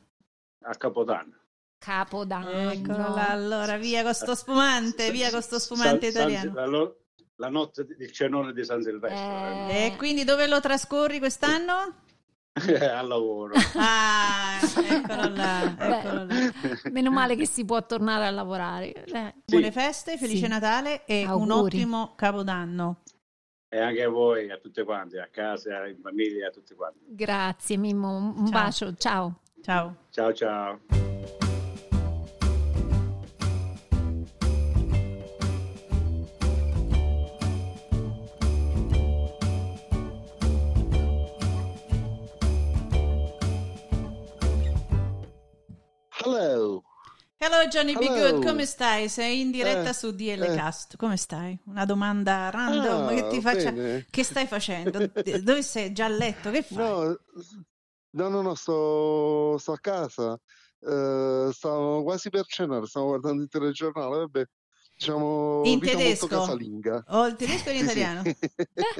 A 0.64 0.74
Capodanno. 0.74 1.32
Capodanno. 1.78 2.70
Eccolo 2.70 3.14
là, 3.14 3.28
allora 3.30 3.76
via 3.78 4.02
con 4.02 4.12
sto 4.12 4.34
spumante, 4.34 5.10
via 5.10 5.30
con 5.30 5.40
sto 5.40 5.58
spumante 5.58 6.10
San- 6.12 6.30
San- 6.30 6.30
italiano. 6.30 6.70
la, 6.80 6.92
la 7.36 7.48
notte 7.48 7.86
del 7.86 8.12
cenone 8.12 8.52
di 8.52 8.64
San 8.64 8.82
Silvestro. 8.82 9.68
Eh, 9.68 9.86
E 9.92 9.96
quindi 9.96 10.24
dove 10.24 10.46
lo 10.46 10.60
trascorri 10.60 11.18
quest'anno? 11.18 12.02
Al 12.94 13.06
lavoro. 13.08 13.54
Ah, 13.74 14.58
eccolo 14.62 15.28
là, 15.34 15.76
eccolo 15.76 16.24
là. 16.24 16.52
Meno 16.92 17.10
male 17.10 17.34
che 17.34 17.46
si 17.46 17.64
può 17.64 17.84
tornare 17.84 18.26
a 18.26 18.30
lavorare. 18.30 18.92
Eh, 19.06 19.34
Buone 19.44 19.72
feste, 19.72 20.16
felice 20.16 20.44
Sì. 20.44 20.48
Natale 20.48 21.04
e 21.04 21.24
un 21.24 21.50
Auguri. 21.50 21.76
ottimo 21.78 22.12
Capodanno. 22.14 23.02
E 23.68 23.80
anche 23.80 24.04
a 24.04 24.08
voi, 24.08 24.52
a 24.52 24.58
tutti 24.58 24.84
quanti, 24.84 25.18
a 25.18 25.28
casa, 25.32 25.84
in 25.88 25.98
famiglia, 26.00 26.46
a 26.46 26.50
tutti 26.50 26.74
quanti. 26.76 27.00
Grazie 27.08 27.76
Mimmo, 27.76 28.16
un 28.16 28.34
un 28.36 28.46
Ciao. 28.46 28.62
bacio, 28.62 28.94
ciao. 28.94 29.40
Ciao. 29.60 29.96
Ciao 30.10 30.32
ciao. 30.32 31.13
Hello. 46.36 46.82
Hello 47.36 47.68
Johnny 47.68 47.94
Be 47.96 48.06
Hello. 48.06 48.32
Good, 48.32 48.44
come 48.44 48.66
stai? 48.66 49.08
Sei 49.08 49.40
in 49.40 49.52
diretta 49.52 49.90
Eh, 49.90 49.92
su 49.92 50.10
DL 50.10 50.42
eh. 50.42 50.54
Cast. 50.56 50.96
Come 50.96 51.16
stai? 51.16 51.56
Una 51.66 51.84
domanda 51.84 52.50
random 52.50 53.06
Ah, 53.06 53.14
che 53.14 53.28
ti 53.28 53.40
faccia. 53.40 53.70
bene. 53.70 54.06
Che 54.10 54.24
stai 54.24 54.46
facendo? 54.48 54.98
Dove 55.42 55.62
sei? 55.62 55.92
Già 55.92 56.06
a 56.06 56.08
letto? 56.08 56.50
Che 56.50 56.62
fai? 56.62 56.76
No, 56.76 57.16
no, 58.10 58.28
no, 58.28 58.42
no, 58.42 58.54
sto, 58.54 59.56
sto 59.58 59.72
a 59.72 59.78
casa. 59.78 60.36
Eh, 60.80 61.50
stavo 61.52 62.02
quasi 62.02 62.30
per 62.30 62.46
cenare, 62.46 62.86
stavo 62.86 63.06
guardando 63.06 63.42
il 63.42 63.48
telegiornale, 63.48 64.16
vabbè, 64.18 64.44
diciamo 64.96 65.62
In 65.64 65.78
vita 65.78 65.96
tedesco? 65.96 66.26
molto 66.26 66.40
casalinga. 66.40 67.04
O 67.08 67.26
il 67.26 67.36
tedesco 67.36 67.68
o 67.68 67.72
in 67.72 67.78
Sì, 67.78 67.82
sì. 67.88 67.90
italiano? 67.90 68.22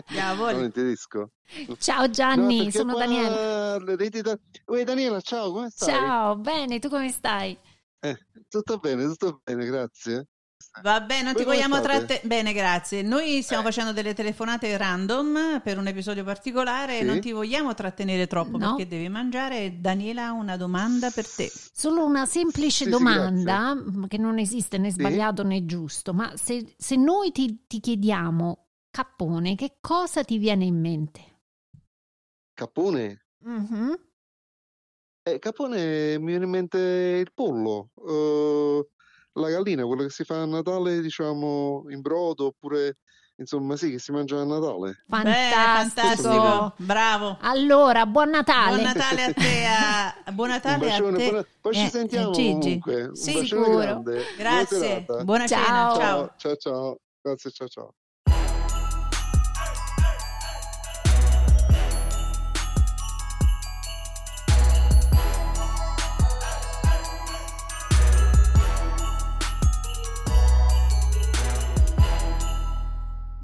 Ya, 0.09 0.35
No, 0.53 0.65
in 0.65 0.73
tedesco. 0.73 1.31
Ciao 1.79 2.03
No, 2.03 2.11
Gianni, 2.11 2.57
perché 2.57 2.71
sono 2.73 2.95
qua 2.95 3.05
Daniela. 3.05 3.79
da- 4.23 4.39
Uè, 4.67 4.85
Daniela, 4.85 5.21
ciao, 5.21 5.53
come 5.53 5.71
stai? 5.71 5.89
Ciao, 5.95 6.37
bene, 6.37 6.79
tu 6.79 6.89
come 6.89 7.11
stai? 7.11 7.57
Eh, 8.01 8.17
tutto 8.49 8.79
bene, 8.79 9.05
tutto 9.07 9.41
bene, 9.43 9.65
grazie. 9.67 10.27
Va 10.83 11.01
bene, 11.01 11.23
non 11.23 11.35
ti 11.35 11.45
Voi 11.45 11.57
come 11.57 11.69
vogliamo 11.69 11.81
trattenere. 11.81 12.27
Bene, 12.27 12.53
grazie. 12.53 13.03
Noi 13.03 13.43
stiamo 13.43 13.63
Eh. 13.63 13.67
facendo 13.67 13.93
delle 13.93 14.13
telefonate 14.13 14.77
random 14.77 15.61
per 15.63 15.79
un 15.79 15.87
episodio 15.87 16.25
particolare 16.25 16.97
e 16.97 17.01
Sì. 17.01 17.05
non 17.07 17.21
ti 17.21 17.31
vogliamo 17.33 17.75
trattenere 17.75 18.27
troppo 18.27 18.59
No. 18.59 18.75
perché 18.75 18.89
devi 18.89 19.09
mangiare. 19.09 19.81
Daniela 19.81 20.27
ha 20.27 20.33
una 20.33 20.57
domanda 20.57 21.11
per 21.11 21.29
te. 21.29 21.49
Solo 21.73 22.05
una 22.05 22.27
semplice 22.27 22.71
Sì, 22.71 22.85
sì, 22.85 22.91
domanda, 22.91 23.75
mh, 23.75 24.09
che 24.09 24.19
non 24.19 24.39
esiste 24.39 24.79
né 24.79 24.91
sbagliato 24.91 25.45
né 25.45 25.65
giusto, 25.65 26.13
ma 26.13 26.33
se, 26.37 26.75
se 26.77 26.97
noi 26.97 27.31
ti, 27.31 27.65
ti 27.69 27.79
chiediamo 27.79 28.67
cappone, 28.91 29.55
che 29.55 29.77
cosa 29.81 30.25
ti 30.25 30.39
viene 30.39 30.65
in 30.65 30.81
mente? 30.81 31.21
Capone? 32.53 33.27
Mhm. 33.45 33.99
Eh, 35.27 35.39
capone 35.39 36.19
mi 36.19 36.27
viene 36.27 36.45
in 36.45 36.51
mente 36.51 36.79
il 36.79 37.33
pollo, 37.33 37.91
eh, 38.07 38.87
la 39.35 39.51
gallina, 39.51 39.85
quello 39.85 40.03
che 40.05 40.11
si 40.11 40.25
fa 40.25 40.43
a 40.43 40.47
Natale, 40.47 41.01
diciamo, 41.01 41.85
in 41.89 42.01
brodo, 42.01 42.47
oppure, 42.47 42.99
insomma, 43.37 43.77
sì, 43.77 43.91
che 43.91 43.99
si 43.99 44.13
mangia 44.13 44.41
a 44.41 44.45
Natale. 44.45 45.03
Fantastico. 45.09 45.93
fantastico. 45.99 46.75
Bravo. 46.79 47.39
Allora, 47.41 48.07
buon 48.07 48.31
Natale. 48.31 48.71
Buon 48.83 48.83
Natale 48.95 49.25
a 49.25 49.33
te. 49.33 49.65
A... 49.67 50.15
Buon 50.33 50.49
Natale 50.51 50.75
a 50.75 50.89
bacione, 50.89 51.17
te. 51.19 51.25
buona- 51.31 51.47
poi 51.61 51.73
Eh, 51.73 51.77
ci 51.79 51.87
eh, 51.87 51.91
sentiamo 51.91 52.31
Gigi. 52.33 52.53
comunque. 52.61 53.03
Un 53.05 53.15
Sì, 53.17 53.33
sicuro. 53.47 53.77
grande. 53.79 54.13
Buona 54.13 54.27
Grazie. 54.37 54.79
serata. 54.79 55.25
Buona 55.25 55.47
Ciao. 55.47 55.65
cena. 55.65 55.75
Ciao. 55.75 55.99
Ciao, 55.99 56.35
ciao, 56.37 56.57
ciao. 56.57 56.99
Grazie, 57.21 57.51
ciao, 57.51 57.69
ciao. 57.69 57.95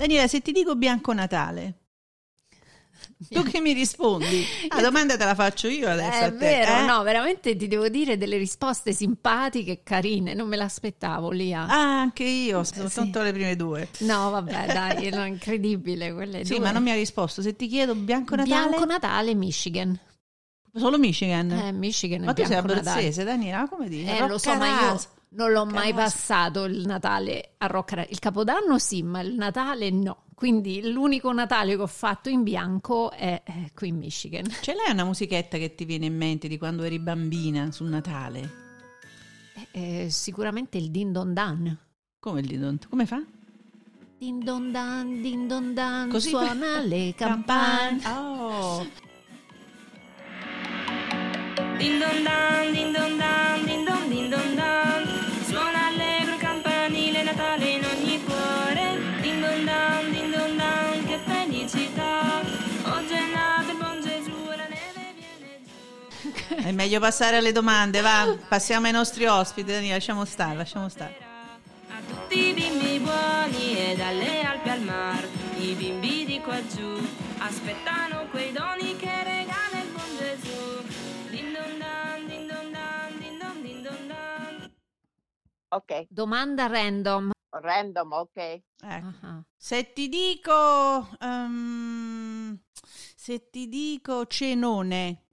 Daniela, 0.00 0.26
se 0.28 0.40
ti 0.40 0.50
dico 0.52 0.76
Bianco 0.76 1.12
Natale, 1.12 1.74
tu 3.28 3.42
che 3.42 3.60
mi 3.60 3.74
rispondi? 3.74 4.42
La 4.74 4.80
domanda 4.80 5.14
te 5.18 5.24
la 5.26 5.34
faccio 5.34 5.68
io 5.68 5.90
adesso 5.90 6.20
È 6.20 6.24
a 6.24 6.30
te. 6.30 6.36
vero, 6.38 6.78
eh? 6.78 6.86
no, 6.86 7.02
veramente 7.02 7.54
ti 7.54 7.68
devo 7.68 7.90
dire 7.90 8.16
delle 8.16 8.38
risposte 8.38 8.94
simpatiche 8.94 9.72
e 9.72 9.82
carine, 9.82 10.32
non 10.32 10.48
me 10.48 10.56
l'aspettavo, 10.56 11.30
Lia. 11.32 11.66
Ah, 11.66 12.00
anche 12.00 12.24
io, 12.24 12.64
sì. 12.64 12.76
soltanto 12.76 13.20
le 13.20 13.32
prime 13.32 13.56
due. 13.56 13.88
No, 13.98 14.30
vabbè, 14.30 14.68
dai, 14.72 15.04
è 15.04 15.26
incredibile 15.26 16.14
quelle 16.14 16.46
Sì, 16.46 16.54
due. 16.54 16.60
ma 16.64 16.70
non 16.70 16.82
mi 16.82 16.92
ha 16.92 16.94
risposto. 16.94 17.42
Se 17.42 17.54
ti 17.54 17.66
chiedo 17.68 17.94
Bianco 17.94 18.36
Natale, 18.36 18.68
Bianco 18.68 18.84
Natale, 18.86 19.34
Michigan. 19.34 20.00
solo 20.74 20.96
Michigan. 20.98 21.50
Eh, 21.50 21.72
Michigan 21.72 22.22
ma 22.22 22.32
tu 22.32 22.46
sei 22.46 22.56
abruzzese, 22.56 23.22
Daniela, 23.22 23.68
come 23.68 23.86
dici? 23.90 24.08
Eh, 24.08 24.26
lo 24.26 24.38
so, 24.38 24.54
ma 24.56 24.66
io. 24.66 25.00
Non 25.32 25.52
l'ho 25.52 25.64
mai 25.64 25.94
passato 25.94 26.64
il 26.64 26.84
Natale 26.86 27.54
a 27.58 27.66
Rocca 27.66 28.04
Il 28.08 28.18
Capodanno 28.18 28.78
sì, 28.78 29.02
ma 29.02 29.20
il 29.20 29.34
Natale 29.34 29.90
no. 29.90 30.24
Quindi 30.34 30.90
l'unico 30.90 31.32
Natale 31.32 31.76
che 31.76 31.82
ho 31.82 31.86
fatto 31.86 32.28
in 32.28 32.42
bianco 32.42 33.10
è, 33.10 33.42
è 33.44 33.70
qui 33.74 33.88
in 33.88 33.96
Michigan. 33.98 34.44
Ce 34.60 34.74
l'hai 34.74 34.90
una 34.90 35.04
musichetta 35.04 35.58
che 35.58 35.74
ti 35.74 35.84
viene 35.84 36.06
in 36.06 36.16
mente 36.16 36.48
di 36.48 36.56
quando 36.56 36.82
eri 36.82 36.98
bambina 36.98 37.70
sul 37.70 37.88
Natale? 37.88 38.68
Eh, 39.72 40.08
sicuramente 40.10 40.78
il 40.78 40.90
Din 40.90 41.12
Don 41.12 41.34
Dan. 41.34 41.78
Come 42.18 42.40
il 42.40 42.46
Didon? 42.46 42.78
Come 42.88 43.06
fa? 43.06 43.22
Din 44.18 44.40
Don 44.40 44.72
Dan, 44.72 45.22
Din 45.22 45.46
Don 45.46 45.74
Dan, 45.74 46.10
Così 46.10 46.30
suona 46.30 46.80
le 46.80 47.14
campane. 47.16 48.00
Oh, 48.06 48.86
Din 51.78 51.98
don 51.98 52.22
dan, 52.22 52.72
din 52.74 52.92
don 52.92 53.16
dan, 53.16 53.64
din 53.64 53.84
don 53.84 53.84
din 53.84 53.84
don 53.84 53.89
è 66.64 66.72
meglio 66.72 67.00
passare 67.00 67.36
alle 67.36 67.52
domande, 67.52 68.00
va. 68.00 68.36
Passiamo 68.48 68.86
ai 68.86 68.92
nostri 68.92 69.26
ospiti, 69.26 69.70
Daniela, 69.70 69.94
lasciamo 69.94 70.24
stare, 70.24 70.56
lasciamo 70.56 70.88
stare. 70.88 71.16
A 71.88 72.00
tutti 72.06 72.48
i 72.48 72.52
bimbi 72.52 72.98
buoni 72.98 73.76
e 73.76 73.96
dalle 73.96 74.42
Alpi 74.42 74.68
al 74.68 74.82
mar, 74.82 75.26
i 75.58 75.74
bimbi 75.74 76.24
di 76.24 76.40
qua 76.40 76.64
giù 76.66 76.96
aspettano 77.38 78.26
quei 78.30 78.52
doni 78.52 78.96
che 78.96 79.22
regala 79.22 79.82
il 79.82 79.90
buon 79.90 80.16
Gesù. 80.16 80.82
Din 81.30 81.52
don 81.52 81.78
dan, 81.78 82.26
din 82.26 82.46
don 82.46 82.70
dan, 82.72 83.18
din 83.18 83.38
don 83.38 83.62
din 83.62 83.82
don 83.82 84.06
dan. 84.08 84.72
Ok, 85.68 86.06
Domanda 86.08 86.66
random. 86.66 87.30
random, 87.50 88.12
ok. 88.12 88.36
Ecco. 88.36 88.62
Ah, 89.22 89.42
Se 89.56 89.92
ti 89.92 90.08
dico, 90.08 91.08
ehm, 91.20 92.58
se 93.14 93.50
ti 93.50 93.68
dico 93.68 94.26
cenone, 94.26 95.24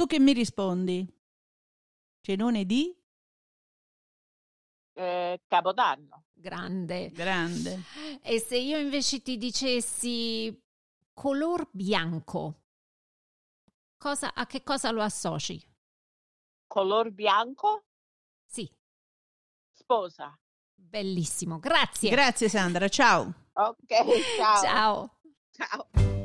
tu 0.00 0.06
che 0.06 0.18
mi 0.18 0.32
rispondi? 0.32 1.06
Cenone 2.22 2.64
di? 2.64 2.90
Eh, 4.94 5.42
Capodanno, 5.46 6.24
grande. 6.32 7.10
Grande. 7.10 7.82
E 8.22 8.40
se 8.40 8.56
io 8.56 8.78
invece 8.78 9.20
ti 9.20 9.36
dicessi 9.36 10.58
color 11.12 11.68
bianco, 11.70 12.62
cosa- 13.98 14.32
a 14.32 14.46
che 14.46 14.62
cosa 14.62 14.90
lo 14.90 15.02
associ? 15.02 15.62
color 16.66 17.10
bianco, 17.10 17.84
Sì, 18.46 18.66
sposa. 19.70 20.34
Bellissimo, 20.74 21.58
grazie. 21.58 22.08
Grazie 22.08 22.48
Sandra, 22.48 22.88
ciao. 22.88 23.48
Ok, 23.52 24.34
ciao. 24.34 24.62
Ciao. 24.62 25.20
Ciao. 25.50 26.18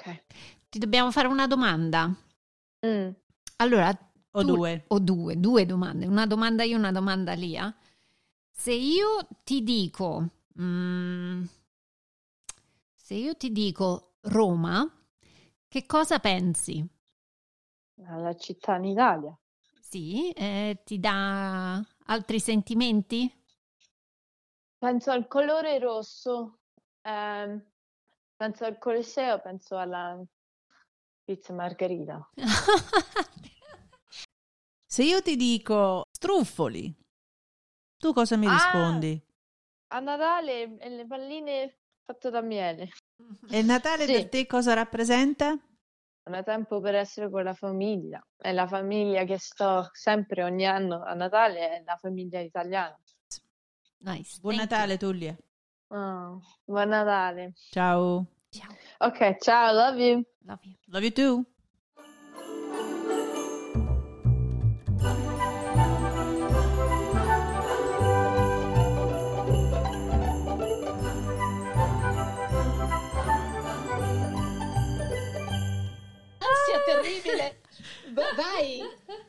Ok. 0.00 0.22
Ti 0.70 0.78
dobbiamo 0.78 1.10
fare 1.10 1.28
una 1.28 1.46
domanda. 1.46 2.14
Mm. 2.86 3.10
Allora, 3.56 3.90
O 4.32 4.40
tu- 4.40 4.56
due. 4.56 4.84
o 4.88 4.98
due, 4.98 5.38
due 5.38 5.66
domande, 5.66 6.06
una 6.06 6.26
domanda 6.26 6.62
io, 6.62 6.76
una 6.78 6.92
domanda 6.92 7.34
Lia. 7.34 7.74
Se 8.50 8.72
io 8.72 9.26
ti 9.44 9.62
dico, 9.62 10.28
mm, 10.60 11.44
se 12.94 13.14
io 13.14 13.34
ti 13.36 13.52
dico 13.52 14.14
Roma, 14.22 14.88
che 15.68 15.84
cosa 15.86 16.18
pensi? 16.18 16.86
Alla 18.06 18.34
città 18.36 18.76
in 18.76 18.84
Italia. 18.84 19.38
Sì, 19.80 20.30
eh, 20.30 20.80
ti 20.84 20.98
dà 20.98 21.84
altri 22.06 22.40
sentimenti? 22.40 23.30
Penso 24.78 25.10
al 25.10 25.26
colore 25.26 25.78
rosso, 25.78 26.60
ehm, 27.02 27.62
penso 28.40 28.64
al 28.64 28.78
Colosseo, 28.78 29.38
penso 29.42 29.76
alla 29.76 30.18
pizza 31.22 31.52
margherita. 31.52 32.30
Se 34.86 35.02
io 35.04 35.20
ti 35.20 35.36
dico 35.36 36.06
struffoli, 36.10 36.92
tu 37.98 38.14
cosa 38.14 38.36
mi 38.38 38.46
Ah! 38.46 38.52
rispondi? 38.52 39.22
A 39.92 40.00
Natale 40.00 40.78
e 40.78 40.88
le 40.88 41.06
palline 41.06 41.76
fatte 42.02 42.30
da 42.30 42.40
miele. 42.40 42.88
E 43.50 43.58
il 43.58 43.66
Natale 43.66 44.06
Sì. 44.06 44.12
per 44.12 44.28
te 44.30 44.46
cosa 44.46 44.72
rappresenta? 44.72 45.50
Non 45.50 46.34
è 46.38 46.42
tempo 46.42 46.80
per 46.80 46.94
essere 46.94 47.28
con 47.28 47.42
la 47.44 47.52
famiglia. 47.54 48.24
È 48.36 48.52
la 48.52 48.66
famiglia 48.66 49.24
che 49.24 49.38
sto 49.38 49.90
sempre 49.92 50.44
ogni 50.44 50.64
anno 50.66 51.02
a 51.04 51.12
Natale, 51.12 51.70
è 51.78 51.82
la 51.84 51.96
famiglia 51.96 52.40
italiana. 52.40 52.96
Nice. 53.98 54.38
Buon 54.40 54.56
thank 54.56 54.70
Natale 54.70 54.96
Tullia. 54.96 55.36
Oh, 55.90 56.40
buon 56.66 56.88
Natale. 56.88 57.52
Ciao. 57.72 58.26
Ciao, 58.52 58.68
Ok, 59.00 59.38
ciao, 59.40 59.72
love 59.72 59.98
you. 60.00 60.24
love 60.44 60.60
you. 60.64 60.74
Love 60.88 61.04
you 61.04 61.10
too. 61.10 61.46
Ansia 76.40 76.78
terribile. 76.86 77.56
Va- 78.14 78.34
Vai. 78.36 78.82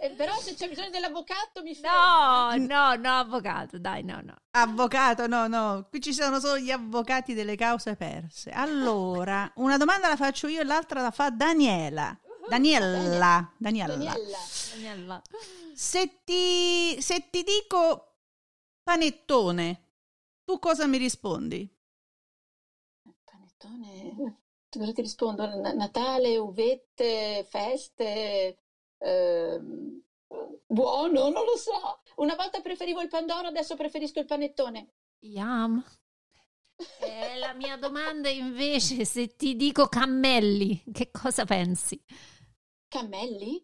Eh, 0.03 0.09
però 0.15 0.35
se 0.39 0.55
c'è 0.55 0.67
bisogno 0.67 0.89
dell'avvocato 0.89 1.61
mi 1.61 1.75
fermo. 1.75 2.55
No, 2.55 2.55
no, 2.55 2.95
no, 2.95 3.19
avvocato, 3.19 3.77
dai, 3.77 4.03
no, 4.03 4.19
no. 4.23 4.33
Avvocato, 4.49 5.27
no, 5.27 5.45
no, 5.45 5.85
qui 5.91 6.01
ci 6.01 6.11
sono 6.11 6.39
solo 6.39 6.57
gli 6.57 6.71
avvocati 6.71 7.35
delle 7.35 7.55
cause 7.55 7.95
perse. 7.95 8.49
Allora, 8.49 9.51
una 9.57 9.77
domanda 9.77 10.07
la 10.07 10.15
faccio 10.15 10.47
io 10.47 10.61
e 10.61 10.63
l'altra 10.63 11.03
la 11.03 11.11
fa 11.11 11.29
Daniela. 11.29 12.19
Daniela, 12.49 13.53
Daniela. 13.57 13.95
Daniela. 13.95 14.15
Daniela. 14.73 15.21
Se 15.75 16.21
ti, 16.23 16.99
se 16.99 17.29
ti 17.29 17.43
dico 17.43 18.15
panettone, 18.81 19.83
tu 20.43 20.57
cosa 20.57 20.87
mi 20.87 20.97
rispondi? 20.97 21.71
Panettone. 23.23 24.39
Cosa 24.67 24.93
ti 24.93 25.01
rispondo? 25.01 25.45
Natale, 25.75 26.37
uvette, 26.37 27.45
feste. 27.47 28.57
Ehm, 29.01 30.01
buono, 30.65 31.29
non 31.29 31.45
lo 31.45 31.57
so. 31.57 32.01
Una 32.17 32.35
volta 32.35 32.61
preferivo 32.61 33.01
il 33.01 33.09
pandoro, 33.09 33.47
adesso 33.47 33.75
preferisco 33.75 34.19
il 34.19 34.25
panettone. 34.25 34.93
Yum. 35.19 35.83
E 36.99 37.37
la 37.37 37.53
mia 37.53 37.77
domanda 37.77 38.29
invece, 38.29 39.05
se 39.05 39.35
ti 39.35 39.55
dico 39.55 39.87
cammelli, 39.87 40.83
che 40.91 41.11
cosa 41.11 41.45
pensi? 41.45 42.01
Cammelli? 42.87 43.63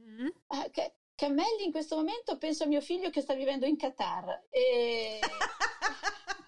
Mm? 0.00 0.28
Ah, 0.46 0.70
ca- 0.70 0.92
cammelli 1.14 1.64
in 1.64 1.72
questo 1.72 1.96
momento 1.96 2.38
penso 2.38 2.64
a 2.64 2.66
mio 2.66 2.80
figlio 2.80 3.10
che 3.10 3.20
sta 3.20 3.34
vivendo 3.34 3.66
in 3.66 3.76
Qatar. 3.76 4.46
E... 4.50 5.20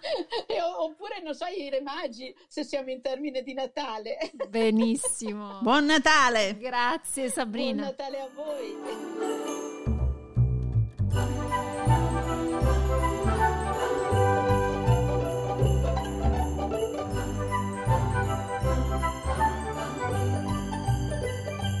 E 0.46 0.60
oppure, 0.62 1.20
non 1.22 1.34
so, 1.34 1.46
i 1.46 1.68
re 1.70 1.80
magi, 1.80 2.34
se 2.48 2.64
siamo 2.64 2.90
in 2.90 3.00
termine 3.02 3.42
di 3.42 3.52
Natale. 3.54 4.16
Benissimo. 4.48 5.58
Buon 5.60 5.86
Natale! 5.86 6.56
Grazie 6.58 7.22
Buon 7.24 7.32
Sabrina. 7.34 7.82
Natale 7.84 8.20
a 8.20 8.28
voi. 8.34 8.76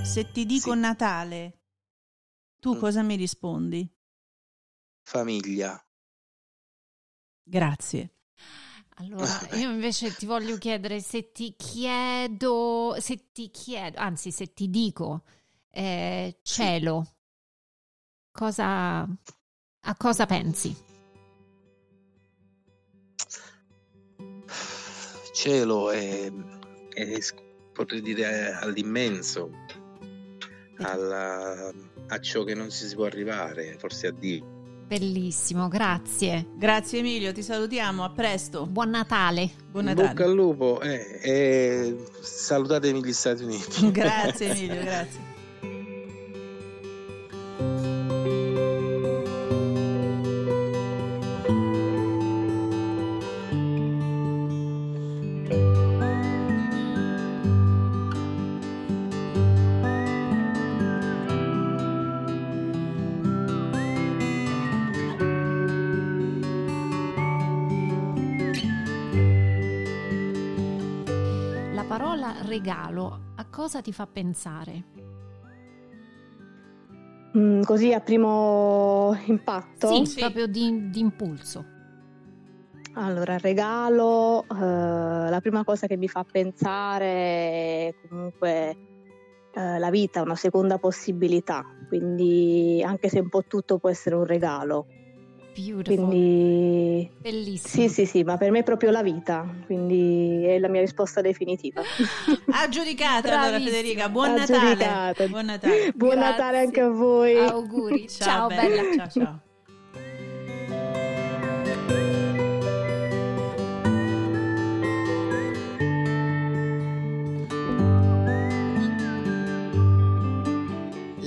Se 0.04 0.30
ti 0.32 0.46
dico 0.46 0.72
Sì. 0.72 0.78
Natale, 0.78 1.58
tu 2.60 2.74
Mm. 2.74 2.78
cosa 2.78 3.02
mi 3.02 3.16
rispondi? 3.16 3.88
Famiglia. 5.02 5.80
Grazie. 7.48 8.10
Allora, 8.96 9.48
io 9.52 9.70
invece 9.70 10.14
ti 10.14 10.26
voglio 10.26 10.58
chiedere 10.58 11.00
se 11.00 11.32
ti 11.32 11.54
chiedo, 11.56 12.96
se 12.98 13.30
ti 13.32 13.50
chiedo, 13.50 13.98
anzi 13.98 14.30
se 14.32 14.52
ti 14.52 14.68
dico 14.68 15.22
eh, 15.70 16.40
cielo, 16.42 17.14
cosa, 18.32 19.00
a 19.02 19.96
cosa 19.96 20.26
pensi? 20.26 20.76
Cielo 25.32 25.90
è, 25.90 26.30
è, 26.92 27.18
potrei 27.72 28.02
dire 28.02 28.52
all'immenso, 28.52 29.50
alla- 30.78 31.72
a 32.08 32.20
ciò 32.20 32.42
che 32.42 32.54
non 32.54 32.70
si 32.70 32.92
può 32.96 33.04
arrivare, 33.04 33.78
forse 33.78 34.08
a 34.08 34.12
Dio. 34.12 34.57
Bellissimo, 34.88 35.68
grazie. 35.68 36.46
Grazie 36.56 37.00
Emilio, 37.00 37.30
ti 37.32 37.42
salutiamo, 37.42 38.02
a 38.04 38.08
presto. 38.08 38.64
Buon 38.64 38.88
Natale. 38.88 39.50
Buon 39.70 39.88
In 39.88 39.94
bocca 39.94 40.08
Natale. 40.08 40.24
al 40.30 40.34
lupo 40.34 40.80
eh, 40.80 41.20
e 41.22 41.96
salutatemi 42.22 43.04
gli 43.04 43.12
Stati 43.12 43.44
Uniti. 43.44 43.90
Grazie 43.90 44.48
Emilio, 44.56 44.80
grazie. 44.80 45.37
Parola 72.18 72.34
regalo 72.42 73.20
a 73.36 73.46
cosa 73.48 73.80
ti 73.80 73.92
fa 73.92 74.06
pensare? 74.06 74.84
Mm, 77.36 77.62
così 77.62 77.92
a 77.92 78.00
primo 78.00 79.16
impatto? 79.26 80.04
Sì, 80.04 80.06
Sì. 80.06 80.20
proprio 80.20 80.46
di, 80.46 80.90
di 80.90 81.00
impulso. 81.00 81.76
Allora, 82.94 83.38
regalo, 83.38 84.44
eh, 84.48 84.54
la 85.30 85.38
prima 85.40 85.62
cosa 85.62 85.86
che 85.86 85.96
mi 85.96 86.08
fa 86.08 86.24
pensare 86.28 87.06
è 87.06 87.94
comunque 88.08 88.76
eh, 89.52 89.78
la 89.78 89.90
vita, 89.90 90.22
una 90.22 90.34
seconda 90.34 90.78
possibilità, 90.78 91.62
quindi 91.86 92.82
anche 92.84 93.08
se 93.08 93.20
un 93.20 93.28
po' 93.28 93.44
tutto 93.44 93.78
può 93.78 93.88
essere 93.88 94.16
un 94.16 94.24
regalo. 94.24 94.86
Beautiful. 95.58 96.06
Quindi 96.06 97.10
Bellissimo. 97.18 97.88
sì, 97.88 97.88
sì, 97.92 98.06
sì, 98.06 98.22
ma 98.22 98.36
per 98.36 98.52
me 98.52 98.60
è 98.60 98.62
proprio 98.62 98.92
la 98.92 99.02
vita, 99.02 99.44
quindi 99.66 100.44
è 100.44 100.58
la 100.60 100.68
mia 100.68 100.80
risposta 100.80 101.20
definitiva. 101.20 101.82
Aggiudicata 102.52 103.40
allora. 103.40 103.58
Federica, 103.58 104.08
buon 104.08 104.34
Natale. 104.34 105.14
Buon 105.28 105.46
Natale. 105.46 105.92
Buon 105.96 106.14
Grazie. 106.14 106.30
Natale 106.30 106.58
anche 106.60 106.80
a 106.80 106.88
voi. 106.88 107.36
Auguri. 107.36 108.06
Ciao, 108.08 108.46
bella. 108.46 108.82
Ciao 108.94 109.08
ciao. 109.08 109.40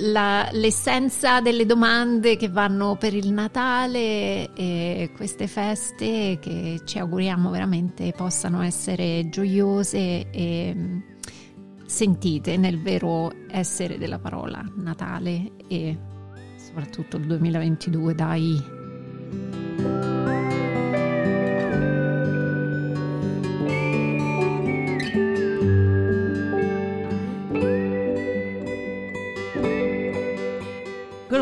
La- 0.01 0.49
l'essenza 0.51 1.41
delle 1.41 1.65
domande 1.65 2.35
che 2.35 2.49
vanno 2.49 2.95
per 2.95 3.13
il 3.13 3.31
Natale 3.31 4.53
e 4.53 5.11
queste 5.15 5.47
feste 5.47 6.37
che 6.39 6.81
ci 6.85 6.99
auguriamo 6.99 7.49
veramente 7.49 8.11
possano 8.11 8.61
essere 8.61 9.29
gioiose 9.29 10.29
e 10.29 10.73
mm, 10.75 10.99
sentite 11.85 12.57
nel 12.57 12.81
vero 12.81 13.31
essere 13.49 13.97
della 13.97 14.19
parola 14.19 14.63
Natale 14.77 15.51
e 15.67 15.97
soprattutto 16.57 17.17
il 17.17 17.25
2022, 17.25 18.15
dai. 18.15 20.20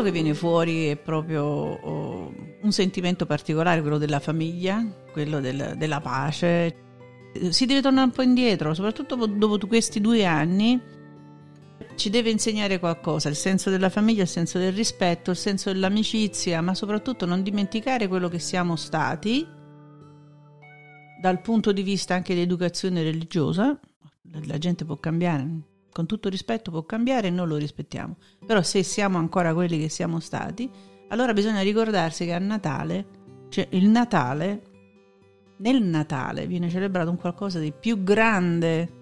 Quello 0.00 0.14
che 0.14 0.22
viene 0.22 0.34
fuori 0.34 0.86
è 0.86 0.96
proprio 0.96 1.44
oh, 1.44 2.32
un 2.62 2.72
sentimento 2.72 3.26
particolare, 3.26 3.82
quello 3.82 3.98
della 3.98 4.18
famiglia, 4.18 4.82
quello 5.12 5.40
del- 5.40 5.74
della 5.76 6.00
pace. 6.00 6.74
Si 7.50 7.66
deve 7.66 7.82
tornare 7.82 8.06
un 8.06 8.12
po' 8.12 8.22
indietro, 8.22 8.72
soprattutto 8.72 9.14
dopo- 9.26 9.66
questi 9.66 10.00
due 10.00 10.24
anni. 10.24 10.80
Ci 11.96 12.08
deve 12.08 12.30
insegnare 12.30 12.78
qualcosa, 12.78 13.28
il 13.28 13.34
senso 13.36 13.68
della 13.68 13.90
famiglia, 13.90 14.22
il 14.22 14.28
senso 14.28 14.56
del 14.56 14.72
rispetto, 14.72 15.32
il 15.32 15.36
senso 15.36 15.70
dell'amicizia, 15.70 16.62
ma 16.62 16.74
soprattutto 16.74 17.26
non 17.26 17.42
dimenticare 17.42 18.08
quello 18.08 18.30
che 18.30 18.38
siamo 18.38 18.76
stati 18.76 19.46
dal 21.20 21.42
punto 21.42 21.72
di 21.72 21.82
vista 21.82 22.14
anche 22.14 22.32
di 22.32 22.40
educazione 22.40 23.02
religiosa. 23.02 23.78
La 24.46 24.56
gente 24.56 24.86
può 24.86 24.96
cambiare, 24.96 25.46
con 25.92 26.06
tutto 26.06 26.28
rispetto 26.28 26.70
può 26.70 26.84
cambiare 26.84 27.28
e 27.28 27.30
noi 27.30 27.48
lo 27.48 27.56
rispettiamo. 27.56 28.16
Però 28.46 28.62
se 28.62 28.82
siamo 28.82 29.18
ancora 29.18 29.54
quelli 29.54 29.78
che 29.78 29.88
siamo 29.88 30.20
stati, 30.20 30.70
allora 31.08 31.32
bisogna 31.32 31.60
ricordarsi 31.60 32.24
che 32.24 32.32
a 32.32 32.38
Natale, 32.38 33.06
cioè 33.48 33.66
il 33.70 33.88
Natale, 33.88 34.62
nel 35.58 35.82
Natale 35.82 36.46
viene 36.46 36.70
celebrato 36.70 37.10
un 37.10 37.16
qualcosa 37.16 37.58
di 37.58 37.72
più 37.72 38.02
grande 38.02 38.98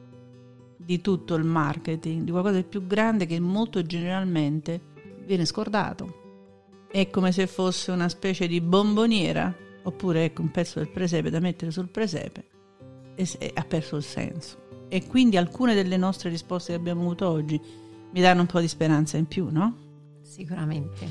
di 0.76 1.00
tutto 1.00 1.34
il 1.34 1.44
marketing, 1.44 2.22
di 2.22 2.30
qualcosa 2.30 2.56
di 2.56 2.64
più 2.64 2.86
grande 2.86 3.26
che 3.26 3.38
molto 3.38 3.82
generalmente 3.82 4.80
viene 5.24 5.44
scordato. 5.44 6.86
È 6.90 7.10
come 7.10 7.32
se 7.32 7.46
fosse 7.46 7.90
una 7.90 8.08
specie 8.08 8.46
di 8.46 8.60
bomboniera, 8.62 9.54
oppure 9.82 10.24
ecco 10.24 10.40
un 10.40 10.50
pezzo 10.50 10.78
del 10.78 10.88
presepe 10.88 11.28
da 11.28 11.40
mettere 11.40 11.70
sul 11.70 11.90
presepe 11.90 12.46
e 13.14 13.52
ha 13.54 13.64
perso 13.64 13.96
il 13.96 14.02
senso. 14.02 14.67
E 14.88 15.06
quindi 15.06 15.36
alcune 15.36 15.74
delle 15.74 15.96
nostre 15.96 16.30
risposte 16.30 16.72
che 16.72 16.78
abbiamo 16.78 17.02
avuto 17.02 17.28
oggi 17.28 17.60
mi 18.10 18.20
danno 18.20 18.40
un 18.40 18.46
po' 18.46 18.60
di 18.60 18.68
speranza 18.68 19.16
in 19.16 19.26
più, 19.26 19.48
no? 19.50 19.76
Sicuramente. 20.22 21.06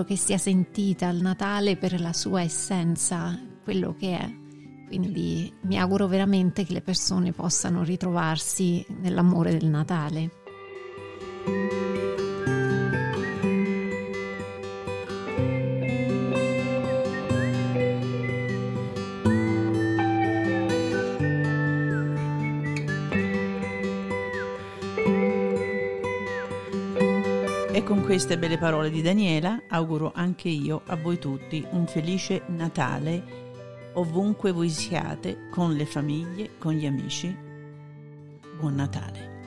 Auguro 0.00 0.04
che 0.04 0.16
sia 0.16 0.38
sentita 0.38 1.08
il 1.08 1.20
Natale 1.20 1.76
per 1.76 2.00
la 2.00 2.14
sua 2.14 2.40
essenza, 2.40 3.38
quello 3.62 3.94
che 3.98 4.16
è. 4.16 4.34
Quindi 4.86 5.52
mi 5.62 5.78
auguro 5.78 6.06
veramente 6.06 6.64
che 6.64 6.72
le 6.72 6.80
persone 6.80 7.32
possano 7.32 7.82
ritrovarsi 7.82 8.84
nell'amore 9.00 9.56
del 9.58 9.68
Natale. 9.68 10.39
Queste 28.10 28.36
belle 28.38 28.58
parole 28.58 28.90
di 28.90 29.02
Daniela 29.02 29.62
auguro 29.68 30.10
anche 30.12 30.48
io 30.48 30.82
a 30.86 30.96
voi 30.96 31.20
tutti 31.20 31.64
un 31.70 31.86
felice 31.86 32.42
Natale 32.48 33.92
ovunque 33.92 34.50
voi 34.50 34.68
siate, 34.68 35.48
con 35.48 35.74
le 35.74 35.86
famiglie, 35.86 36.58
con 36.58 36.72
gli 36.72 36.86
amici. 36.86 37.32
Buon 38.58 38.74
Natale. 38.74 39.39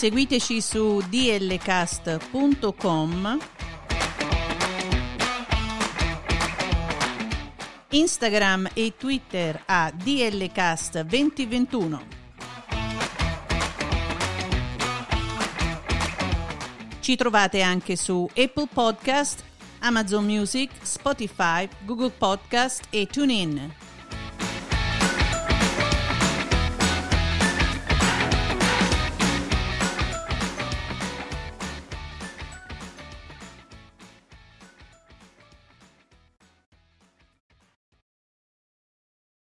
Seguiteci 0.00 0.62
su 0.62 1.02
dlcast.com, 1.10 3.38
Instagram 7.90 8.70
e 8.72 8.94
Twitter 8.96 9.62
a 9.66 9.92
dlcast2021. 9.94 12.00
Ci 17.00 17.16
trovate 17.16 17.60
anche 17.60 17.96
su 17.96 18.26
Apple 18.30 18.68
Podcast, 18.72 19.44
Amazon 19.80 20.24
Music, 20.24 20.70
Spotify, 20.80 21.68
Google 21.84 22.08
Podcast 22.08 22.84
e 22.88 23.06
TuneIn. 23.06 23.89